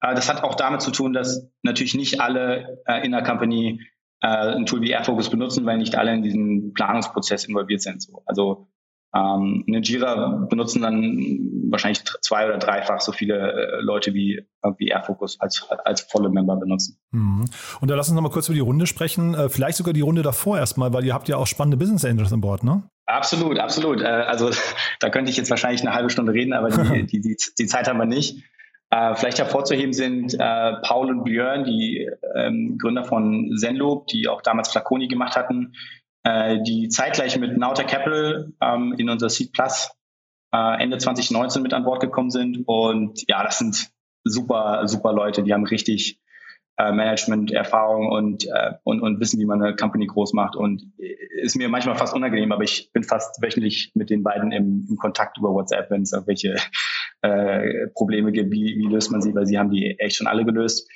Äh, 0.00 0.14
das 0.14 0.30
hat 0.30 0.44
auch 0.44 0.54
damit 0.54 0.80
zu 0.80 0.90
tun, 0.90 1.12
dass 1.12 1.46
natürlich 1.62 1.94
nicht 1.94 2.22
alle 2.22 2.82
äh, 2.86 3.04
in 3.04 3.12
der 3.12 3.22
Company 3.22 3.82
äh, 4.22 4.28
ein 4.28 4.64
Tool 4.64 4.80
wie 4.80 4.92
Airfocus 4.92 5.28
benutzen, 5.28 5.66
weil 5.66 5.76
nicht 5.76 5.94
alle 5.94 6.14
in 6.14 6.22
diesen 6.22 6.72
Planungsprozess 6.72 7.44
involviert 7.44 7.82
sind. 7.82 8.06
Also 8.24 8.66
ähm, 9.14 9.64
eine 9.66 9.80
Jira 9.80 10.46
benutzen 10.48 10.82
dann 10.82 11.50
wahrscheinlich 11.70 12.04
zwei 12.22 12.46
oder 12.46 12.58
dreifach 12.58 13.00
so 13.00 13.12
viele 13.12 13.52
äh, 13.52 13.80
Leute 13.80 14.14
wie, 14.14 14.46
wie 14.78 14.88
Airfocus 14.88 15.40
als, 15.40 15.66
als 15.84 16.02
volle 16.02 16.28
Member 16.28 16.56
benutzen. 16.56 16.98
Mhm. 17.10 17.44
Und 17.80 17.90
da 17.90 17.96
lass 17.96 18.08
uns 18.08 18.14
noch 18.14 18.22
mal 18.22 18.30
kurz 18.30 18.48
über 18.48 18.54
die 18.54 18.60
Runde 18.60 18.86
sprechen. 18.86 19.34
Äh, 19.34 19.48
vielleicht 19.48 19.78
sogar 19.78 19.92
die 19.92 20.00
Runde 20.00 20.22
davor 20.22 20.58
erstmal, 20.58 20.92
weil 20.92 21.04
ihr 21.04 21.14
habt 21.14 21.28
ja 21.28 21.36
auch 21.36 21.46
spannende 21.46 21.76
Business 21.76 22.04
Angels 22.04 22.32
an 22.32 22.40
Bord, 22.40 22.62
ne? 22.62 22.84
Absolut, 23.06 23.58
absolut. 23.58 24.00
Äh, 24.00 24.06
also 24.06 24.50
da 25.00 25.10
könnte 25.10 25.30
ich 25.30 25.36
jetzt 25.36 25.50
wahrscheinlich 25.50 25.80
eine 25.80 25.92
halbe 25.92 26.10
Stunde 26.10 26.32
reden, 26.32 26.52
aber 26.52 26.70
die, 26.70 27.06
die, 27.06 27.20
die, 27.20 27.36
die 27.58 27.66
Zeit 27.66 27.88
haben 27.88 27.98
wir 27.98 28.06
nicht. 28.06 28.44
Äh, 28.90 29.14
vielleicht 29.14 29.38
hervorzuheben 29.38 29.92
sind 29.92 30.34
äh, 30.34 30.72
Paul 30.82 31.10
und 31.10 31.24
Björn, 31.24 31.64
die 31.64 32.08
ähm, 32.34 32.76
Gründer 32.76 33.04
von 33.04 33.56
Zenloop, 33.56 34.08
die 34.08 34.26
auch 34.28 34.42
damals 34.42 34.70
Flaconi 34.70 35.06
gemacht 35.06 35.36
hatten, 35.36 35.74
äh, 36.24 36.62
die 36.62 36.88
zeitgleich 36.88 37.38
mit 37.38 37.56
Nauta 37.56 37.84
Capital 37.84 38.52
ähm, 38.60 38.94
in 38.98 39.08
unser 39.08 39.28
Seed 39.28 39.52
Plus 39.52 39.90
äh, 40.52 40.82
Ende 40.82 40.98
2019 40.98 41.62
mit 41.62 41.72
an 41.72 41.84
Bord 41.84 42.00
gekommen 42.00 42.30
sind. 42.30 42.64
Und 42.66 43.22
ja, 43.28 43.42
das 43.42 43.58
sind 43.58 43.90
super, 44.24 44.86
super 44.86 45.12
Leute, 45.12 45.42
die 45.42 45.52
haben 45.52 45.64
richtig 45.64 46.20
äh, 46.76 46.92
Management-Erfahrung 46.92 48.10
und, 48.10 48.46
äh, 48.46 48.72
und, 48.84 49.00
und 49.00 49.20
wissen, 49.20 49.40
wie 49.40 49.46
man 49.46 49.62
eine 49.62 49.76
Company 49.76 50.06
groß 50.06 50.32
macht. 50.32 50.56
Und 50.56 50.92
ist 50.98 51.56
mir 51.56 51.68
manchmal 51.68 51.96
fast 51.96 52.14
unangenehm, 52.14 52.52
aber 52.52 52.64
ich 52.64 52.90
bin 52.92 53.02
fast 53.02 53.42
wöchentlich 53.42 53.92
mit 53.94 54.10
den 54.10 54.22
beiden 54.22 54.52
im, 54.52 54.86
im 54.88 54.96
Kontakt 54.96 55.38
über 55.38 55.52
WhatsApp, 55.52 55.90
wenn 55.90 56.02
es 56.02 56.12
irgendwelche 56.12 56.56
äh, 57.22 57.88
Probleme 57.94 58.32
gibt, 58.32 58.50
wie, 58.50 58.76
wie 58.76 58.86
löst 58.86 59.10
man 59.10 59.22
sie, 59.22 59.34
weil 59.34 59.46
sie 59.46 59.58
haben 59.58 59.70
die 59.70 59.98
echt 59.98 60.16
schon 60.16 60.26
alle 60.26 60.44
gelöst. 60.44 60.88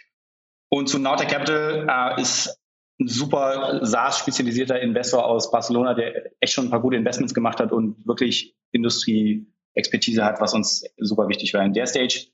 Und 0.71 0.89
zu 0.89 0.99
Nauta 0.99 1.25
Capital 1.25 1.87
äh, 1.89 2.21
ist 2.21 2.59
ein 3.01 3.09
super 3.09 3.81
SaaS-spezialisierter 3.83 4.81
Investor 4.81 5.25
aus 5.27 5.51
Barcelona, 5.51 5.95
der 5.95 6.31
echt 6.41 6.53
schon 6.53 6.67
ein 6.67 6.71
paar 6.71 6.81
gute 6.81 6.97
Investments 6.97 7.35
gemacht 7.35 7.61
hat 7.61 7.73
und 7.73 8.07
wirklich 8.07 8.57
Industrie-Expertise 8.73 10.25
hat, 10.25 10.41
was 10.41 10.55
uns 10.55 10.85
super 10.99 11.29
wichtig 11.29 11.55
war 11.55 11.65
in 11.65 11.73
der 11.73 11.87
Stage. 11.87 12.27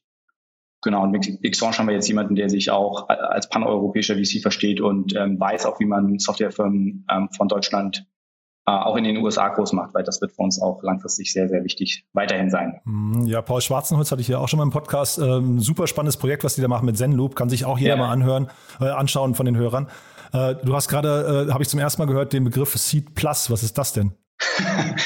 Genau, 0.82 1.02
und 1.02 1.10
mit 1.10 1.52
Xange 1.52 1.78
haben 1.78 1.88
wir 1.88 1.94
jetzt 1.94 2.08
jemanden, 2.08 2.34
der 2.34 2.48
sich 2.48 2.70
auch 2.70 3.08
als 3.08 3.48
paneuropäischer 3.48 4.16
VC 4.16 4.40
versteht 4.40 4.80
und 4.80 5.14
ähm, 5.14 5.38
weiß 5.38 5.66
auch, 5.66 5.78
wie 5.78 5.84
man 5.84 6.18
Softwarefirmen 6.18 7.06
ähm, 7.10 7.28
von 7.36 7.48
Deutschland 7.48 8.06
äh, 8.66 8.72
auch 8.72 8.96
in 8.96 9.04
den 9.04 9.18
USA 9.18 9.48
groß 9.48 9.72
macht, 9.72 9.94
weil 9.94 10.04
das 10.04 10.20
wird 10.20 10.32
für 10.32 10.42
uns 10.42 10.60
auch 10.60 10.82
langfristig 10.82 11.32
sehr, 11.32 11.48
sehr 11.48 11.64
wichtig 11.64 12.06
weiterhin 12.12 12.50
sein. 12.50 12.80
Mhm, 12.84 13.26
ja, 13.26 13.42
Paul 13.42 13.60
Schwarzenholz 13.60 14.10
hatte 14.10 14.22
ich 14.22 14.28
ja 14.28 14.38
auch 14.38 14.48
schon 14.48 14.58
mal 14.58 14.64
im 14.64 14.70
Podcast. 14.70 15.18
Ähm, 15.18 15.58
super 15.60 15.86
spannendes 15.86 16.16
Projekt, 16.16 16.44
was 16.44 16.54
die 16.54 16.62
da 16.62 16.68
machen 16.68 16.86
mit 16.86 16.96
Zenloop. 16.96 17.36
Kann 17.36 17.48
sich 17.48 17.64
auch 17.64 17.78
jeder 17.78 17.96
ja. 17.96 17.96
mal 17.96 18.10
anhören, 18.10 18.48
äh, 18.80 18.84
anschauen 18.88 19.34
von 19.34 19.46
den 19.46 19.56
Hörern. 19.56 19.88
Äh, 20.32 20.56
du 20.64 20.74
hast 20.74 20.88
gerade, 20.88 21.46
äh, 21.48 21.52
habe 21.52 21.62
ich 21.62 21.68
zum 21.68 21.80
ersten 21.80 22.00
Mal 22.02 22.06
gehört, 22.06 22.32
den 22.32 22.44
Begriff 22.44 22.76
Seed 22.76 23.14
Plus. 23.14 23.50
Was 23.50 23.62
ist 23.62 23.76
das 23.78 23.92
denn? 23.92 24.12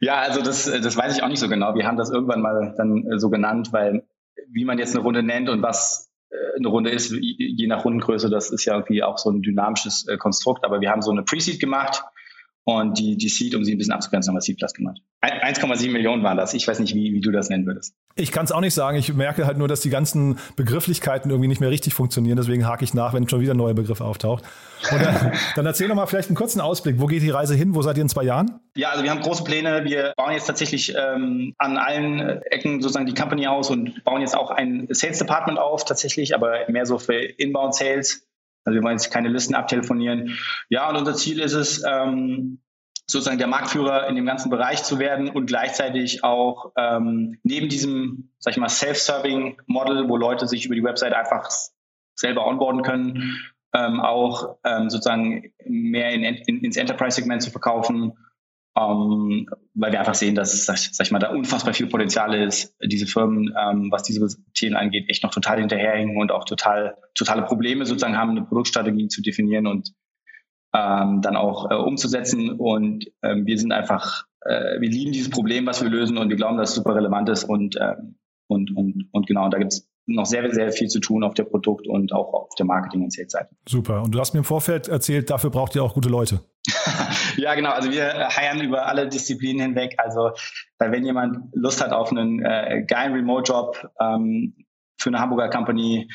ja, 0.00 0.20
also 0.20 0.42
das, 0.42 0.64
das 0.64 0.96
weiß 0.96 1.16
ich 1.16 1.22
auch 1.22 1.28
nicht 1.28 1.40
so 1.40 1.48
genau. 1.48 1.74
Wir 1.74 1.86
haben 1.86 1.96
das 1.96 2.10
irgendwann 2.10 2.40
mal 2.40 2.74
dann 2.76 3.06
äh, 3.10 3.18
so 3.18 3.30
genannt, 3.30 3.72
weil 3.72 4.06
wie 4.52 4.64
man 4.64 4.78
jetzt 4.78 4.94
eine 4.94 5.04
Runde 5.04 5.22
nennt 5.22 5.48
und 5.48 5.62
was 5.62 6.10
äh, 6.30 6.36
eine 6.56 6.68
Runde 6.68 6.90
ist, 6.90 7.12
je 7.12 7.66
nach 7.66 7.84
Rundengröße, 7.84 8.30
das 8.30 8.50
ist 8.50 8.64
ja 8.64 8.74
irgendwie 8.74 9.02
auch 9.02 9.18
so 9.18 9.30
ein 9.30 9.42
dynamisches 9.42 10.06
äh, 10.08 10.16
Konstrukt. 10.16 10.64
Aber 10.64 10.80
wir 10.80 10.90
haben 10.90 11.02
so 11.02 11.10
eine 11.10 11.22
Pre-Seed 11.22 11.60
gemacht 11.60 12.02
und 12.78 12.98
die, 12.98 13.16
die 13.16 13.28
Seed, 13.28 13.54
um 13.54 13.64
sie 13.64 13.72
ein 13.74 13.78
bisschen 13.78 13.92
abzugrenzen, 13.92 14.30
haben 14.30 14.36
wir 14.36 14.40
Seed 14.40 14.58
Plus 14.58 14.72
gemacht. 14.72 15.00
1,7 15.22 15.90
Millionen 15.90 16.22
waren 16.22 16.36
das. 16.36 16.54
Ich 16.54 16.66
weiß 16.66 16.78
nicht, 16.78 16.94
wie, 16.94 17.12
wie 17.12 17.20
du 17.20 17.30
das 17.30 17.50
nennen 17.50 17.66
würdest. 17.66 17.94
Ich 18.16 18.32
kann 18.32 18.44
es 18.44 18.52
auch 18.52 18.60
nicht 18.60 18.74
sagen. 18.74 18.96
Ich 18.96 19.12
merke 19.12 19.46
halt 19.46 19.58
nur, 19.58 19.68
dass 19.68 19.80
die 19.80 19.90
ganzen 19.90 20.38
Begrifflichkeiten 20.56 21.30
irgendwie 21.30 21.48
nicht 21.48 21.60
mehr 21.60 21.70
richtig 21.70 21.94
funktionieren. 21.94 22.36
Deswegen 22.36 22.66
hake 22.66 22.84
ich 22.84 22.94
nach, 22.94 23.12
wenn 23.12 23.28
schon 23.28 23.40
wieder 23.40 23.54
ein 23.54 23.58
neuer 23.58 23.74
Begriff 23.74 24.00
auftaucht. 24.00 24.44
Dann, 24.88 25.32
dann 25.56 25.66
erzähl 25.66 25.88
doch 25.88 25.94
mal 25.94 26.06
vielleicht 26.06 26.28
einen 26.28 26.36
kurzen 26.36 26.60
Ausblick. 26.60 26.98
Wo 26.98 27.06
geht 27.06 27.22
die 27.22 27.30
Reise 27.30 27.54
hin? 27.54 27.74
Wo 27.74 27.82
seid 27.82 27.98
ihr 27.98 28.02
in 28.02 28.08
zwei 28.08 28.24
Jahren? 28.24 28.60
Ja, 28.76 28.90
also 28.90 29.02
wir 29.04 29.10
haben 29.10 29.20
große 29.20 29.44
Pläne. 29.44 29.84
Wir 29.84 30.14
bauen 30.16 30.32
jetzt 30.32 30.46
tatsächlich 30.46 30.94
ähm, 30.96 31.54
an 31.58 31.76
allen 31.76 32.42
Ecken 32.50 32.80
sozusagen 32.80 33.06
die 33.06 33.14
Company 33.14 33.46
aus 33.46 33.70
und 33.70 34.02
bauen 34.04 34.20
jetzt 34.22 34.36
auch 34.36 34.50
ein 34.50 34.86
Sales 34.90 35.18
Department 35.18 35.58
auf 35.58 35.84
tatsächlich, 35.84 36.34
aber 36.34 36.68
mehr 36.68 36.86
so 36.86 36.98
für 36.98 37.14
Inbound 37.14 37.74
Sales 37.74 38.26
also 38.64 38.74
wir 38.74 38.82
wollen 38.82 38.96
jetzt 38.96 39.10
keine 39.10 39.28
Listen 39.28 39.54
abtelefonieren. 39.54 40.38
Ja, 40.68 40.88
und 40.88 40.96
unser 40.96 41.14
Ziel 41.14 41.40
ist 41.40 41.54
es, 41.54 41.82
ähm, 41.84 42.60
sozusagen 43.10 43.38
der 43.38 43.48
Marktführer 43.48 44.06
in 44.08 44.14
dem 44.14 44.26
ganzen 44.26 44.50
Bereich 44.50 44.84
zu 44.84 44.98
werden 44.98 45.30
und 45.30 45.46
gleichzeitig 45.46 46.22
auch 46.22 46.72
ähm, 46.76 47.38
neben 47.42 47.68
diesem, 47.68 48.30
sag 48.38 48.52
ich 48.52 48.60
mal, 48.60 48.68
Self-Serving-Model, 48.68 50.08
wo 50.08 50.16
Leute 50.16 50.46
sich 50.46 50.66
über 50.66 50.74
die 50.74 50.84
Website 50.84 51.12
einfach 51.12 51.50
selber 52.14 52.46
onboarden 52.46 52.82
können, 52.82 53.40
ähm, 53.74 54.00
auch 54.00 54.56
ähm, 54.64 54.90
sozusagen 54.90 55.52
mehr 55.64 56.10
in, 56.10 56.22
in, 56.22 56.64
ins 56.64 56.76
Enterprise-Segment 56.76 57.42
zu 57.42 57.50
verkaufen 57.50 58.16
ähm, 58.76 59.48
weil 59.74 59.92
wir 59.92 59.98
einfach 59.98 60.14
sehen, 60.14 60.34
dass, 60.34 60.64
sag, 60.64 60.78
sag 60.78 61.06
ich 61.06 61.12
mal, 61.12 61.18
da 61.18 61.30
unfassbar 61.30 61.74
viel 61.74 61.88
Potenzial 61.88 62.34
ist, 62.34 62.76
diese 62.82 63.06
Firmen, 63.06 63.54
ähm, 63.58 63.90
was 63.90 64.04
diese 64.04 64.26
Themen 64.54 64.76
angeht, 64.76 65.08
echt 65.08 65.22
noch 65.22 65.32
total 65.32 65.58
hinterherhängen 65.58 66.16
und 66.16 66.30
auch 66.30 66.44
total, 66.44 66.96
totale 67.14 67.42
Probleme 67.42 67.84
sozusagen 67.86 68.16
haben, 68.16 68.30
eine 68.30 68.42
Produktstrategie 68.42 69.08
zu 69.08 69.22
definieren 69.22 69.66
und 69.66 69.92
ähm, 70.74 71.20
dann 71.20 71.36
auch 71.36 71.70
äh, 71.70 71.74
umzusetzen. 71.74 72.50
Und 72.50 73.06
ähm, 73.22 73.46
wir 73.46 73.58
sind 73.58 73.72
einfach, 73.72 74.26
äh, 74.42 74.80
wir 74.80 74.88
lieben 74.88 75.12
dieses 75.12 75.30
Problem, 75.30 75.66
was 75.66 75.82
wir 75.82 75.90
lösen 75.90 76.16
und 76.16 76.28
wir 76.28 76.36
glauben, 76.36 76.58
dass 76.58 76.70
es 76.70 76.76
super 76.76 76.94
relevant 76.94 77.28
ist 77.28 77.44
und, 77.44 77.76
ähm, 77.80 78.16
und, 78.46 78.76
und, 78.76 79.08
und 79.12 79.26
genau, 79.26 79.48
da 79.48 79.58
gibt 79.58 79.72
es 79.72 79.89
noch 80.06 80.26
sehr, 80.26 80.52
sehr 80.52 80.72
viel 80.72 80.88
zu 80.88 81.00
tun 81.00 81.22
auf 81.22 81.34
der 81.34 81.44
Produkt- 81.44 81.86
und 81.86 82.12
auch 82.12 82.32
auf 82.32 82.54
der 82.58 82.66
Marketing- 82.66 83.04
und 83.04 83.12
Sales-Seite. 83.12 83.50
Super. 83.68 84.02
Und 84.02 84.14
du 84.14 84.20
hast 84.20 84.34
mir 84.34 84.38
im 84.38 84.44
Vorfeld 84.44 84.88
erzählt, 84.88 85.30
dafür 85.30 85.50
braucht 85.50 85.74
ihr 85.76 85.82
auch 85.82 85.94
gute 85.94 86.08
Leute. 86.08 86.40
ja, 87.36 87.54
genau. 87.54 87.70
Also 87.70 87.90
wir 87.90 88.28
heiern 88.28 88.60
über 88.60 88.86
alle 88.86 89.08
Disziplinen 89.08 89.60
hinweg. 89.60 89.94
Also 89.98 90.30
wenn 90.78 91.04
jemand 91.04 91.54
Lust 91.54 91.82
hat 91.82 91.92
auf 91.92 92.10
einen 92.10 92.44
äh, 92.44 92.84
geilen 92.86 93.12
Remote-Job 93.12 93.90
ähm, 94.00 94.54
für 94.98 95.10
eine 95.10 95.20
Hamburger 95.20 95.48
Company, 95.48 96.08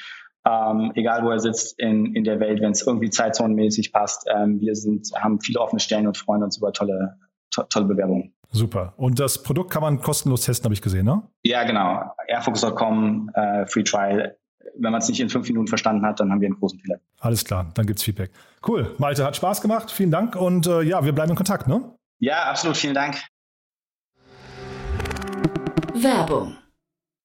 ähm, 0.46 0.92
egal 0.96 1.24
wo 1.24 1.32
er 1.32 1.40
sitzt 1.40 1.80
in, 1.80 2.14
in 2.14 2.24
der 2.24 2.40
Welt, 2.40 2.62
wenn 2.62 2.72
es 2.72 2.86
irgendwie 2.86 3.10
zeitzonenmäßig 3.10 3.92
passt, 3.92 4.28
ähm, 4.34 4.62
wir 4.62 4.76
sind, 4.76 5.10
haben 5.16 5.42
viele 5.42 5.60
offene 5.60 5.80
Stellen 5.80 6.08
und 6.08 6.18
freuen 6.18 6.44
uns 6.44 6.58
über 6.58 6.72
tolle, 6.72 7.18
to 7.50 7.64
tolle 7.64 7.86
Bewerbungen. 7.86 8.36
Super. 8.56 8.94
Und 8.98 9.20
das 9.20 9.44
Produkt 9.44 9.72
kann 9.72 9.82
man 9.82 10.02
kostenlos 10.02 10.42
testen, 10.42 10.66
habe 10.66 10.74
ich 10.74 10.82
gesehen, 10.82 11.06
ne? 11.06 11.22
Ja, 11.44 11.64
genau. 11.64 12.04
Airfocus.com, 12.28 13.32
äh, 13.34 13.66
Free 13.68 13.84
Trial. 13.84 14.38
Wenn 14.78 14.92
man 14.92 15.02
es 15.02 15.08
nicht 15.08 15.20
in 15.20 15.30
fünf 15.30 15.48
Minuten 15.48 15.68
verstanden 15.68 16.06
hat, 16.06 16.20
dann 16.20 16.32
haben 16.32 16.42
wir 16.42 16.48
einen 16.48 16.58
großen 16.58 16.80
Fehler. 16.80 17.00
Alles 17.20 17.46
klar, 17.46 17.72
dann 17.76 17.86
gibt 17.86 18.00
es 18.00 18.06
Feedback. 18.06 18.32
Cool. 18.68 18.96
Malte, 18.98 19.24
hat 19.26 19.36
Spaß 19.36 19.62
gemacht. 19.62 19.92
Vielen 19.92 20.12
Dank 20.12 20.36
und 20.36 20.68
äh, 20.68 20.82
ja, 20.82 21.04
wir 21.06 21.14
bleiben 21.14 21.32
in 21.32 21.38
Kontakt, 21.38 21.68
ne? 21.68 21.96
Ja, 22.20 22.46
absolut. 22.46 22.78
Vielen 22.78 22.94
Dank. 22.94 23.22
Werbung. 25.94 26.56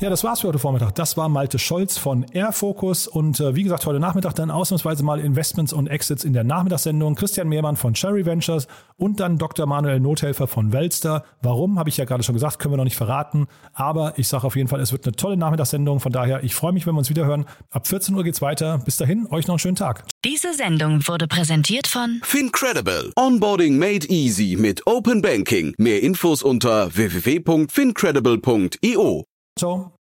Ja, 0.00 0.08
das 0.08 0.24
war's 0.24 0.40
für 0.40 0.48
heute 0.48 0.58
Vormittag. 0.58 0.94
Das 0.94 1.18
war 1.18 1.28
Malte 1.28 1.58
Scholz 1.58 1.98
von 1.98 2.24
Airfocus 2.32 3.06
und 3.06 3.38
äh, 3.38 3.54
wie 3.54 3.64
gesagt, 3.64 3.84
heute 3.84 4.00
Nachmittag 4.00 4.34
dann 4.34 4.50
ausnahmsweise 4.50 5.04
mal 5.04 5.20
Investments 5.20 5.74
und 5.74 5.88
Exits 5.88 6.24
in 6.24 6.32
der 6.32 6.42
Nachmittagssendung. 6.42 7.16
Christian 7.16 7.50
Mehrmann 7.50 7.76
von 7.76 7.92
Cherry 7.92 8.24
Ventures 8.24 8.66
und 8.96 9.20
dann 9.20 9.36
Dr. 9.36 9.66
Manuel 9.66 10.00
Nothelfer 10.00 10.46
von 10.46 10.72
Welster. 10.72 11.22
Warum, 11.42 11.78
habe 11.78 11.90
ich 11.90 11.98
ja 11.98 12.06
gerade 12.06 12.22
schon 12.22 12.32
gesagt, 12.32 12.58
können 12.58 12.72
wir 12.72 12.78
noch 12.78 12.84
nicht 12.84 12.96
verraten. 12.96 13.46
Aber 13.74 14.14
ich 14.16 14.26
sage 14.26 14.46
auf 14.46 14.56
jeden 14.56 14.68
Fall, 14.68 14.80
es 14.80 14.90
wird 14.90 15.04
eine 15.04 15.12
tolle 15.12 15.36
Nachmittagssendung. 15.36 16.00
Von 16.00 16.12
daher, 16.12 16.42
ich 16.44 16.54
freue 16.54 16.72
mich, 16.72 16.86
wenn 16.86 16.94
wir 16.94 17.00
uns 17.00 17.10
wieder 17.10 17.26
hören. 17.26 17.44
Ab 17.70 17.86
14 17.86 18.14
Uhr 18.14 18.24
geht's 18.24 18.40
weiter. 18.40 18.78
Bis 18.78 18.96
dahin, 18.96 19.26
euch 19.30 19.48
noch 19.48 19.56
einen 19.56 19.58
schönen 19.58 19.76
Tag. 19.76 20.04
Diese 20.24 20.54
Sendung 20.54 21.06
wurde 21.08 21.28
präsentiert 21.28 21.86
von 21.86 22.22
Fincredible. 22.22 23.12
Onboarding 23.16 23.76
made 23.76 24.08
easy 24.08 24.56
mit 24.58 24.86
Open 24.86 25.20
Banking. 25.20 25.74
Mehr 25.76 26.02
Infos 26.02 26.42
unter 26.42 26.96
www.fincredible.io. 26.96 29.29
8 29.56 29.99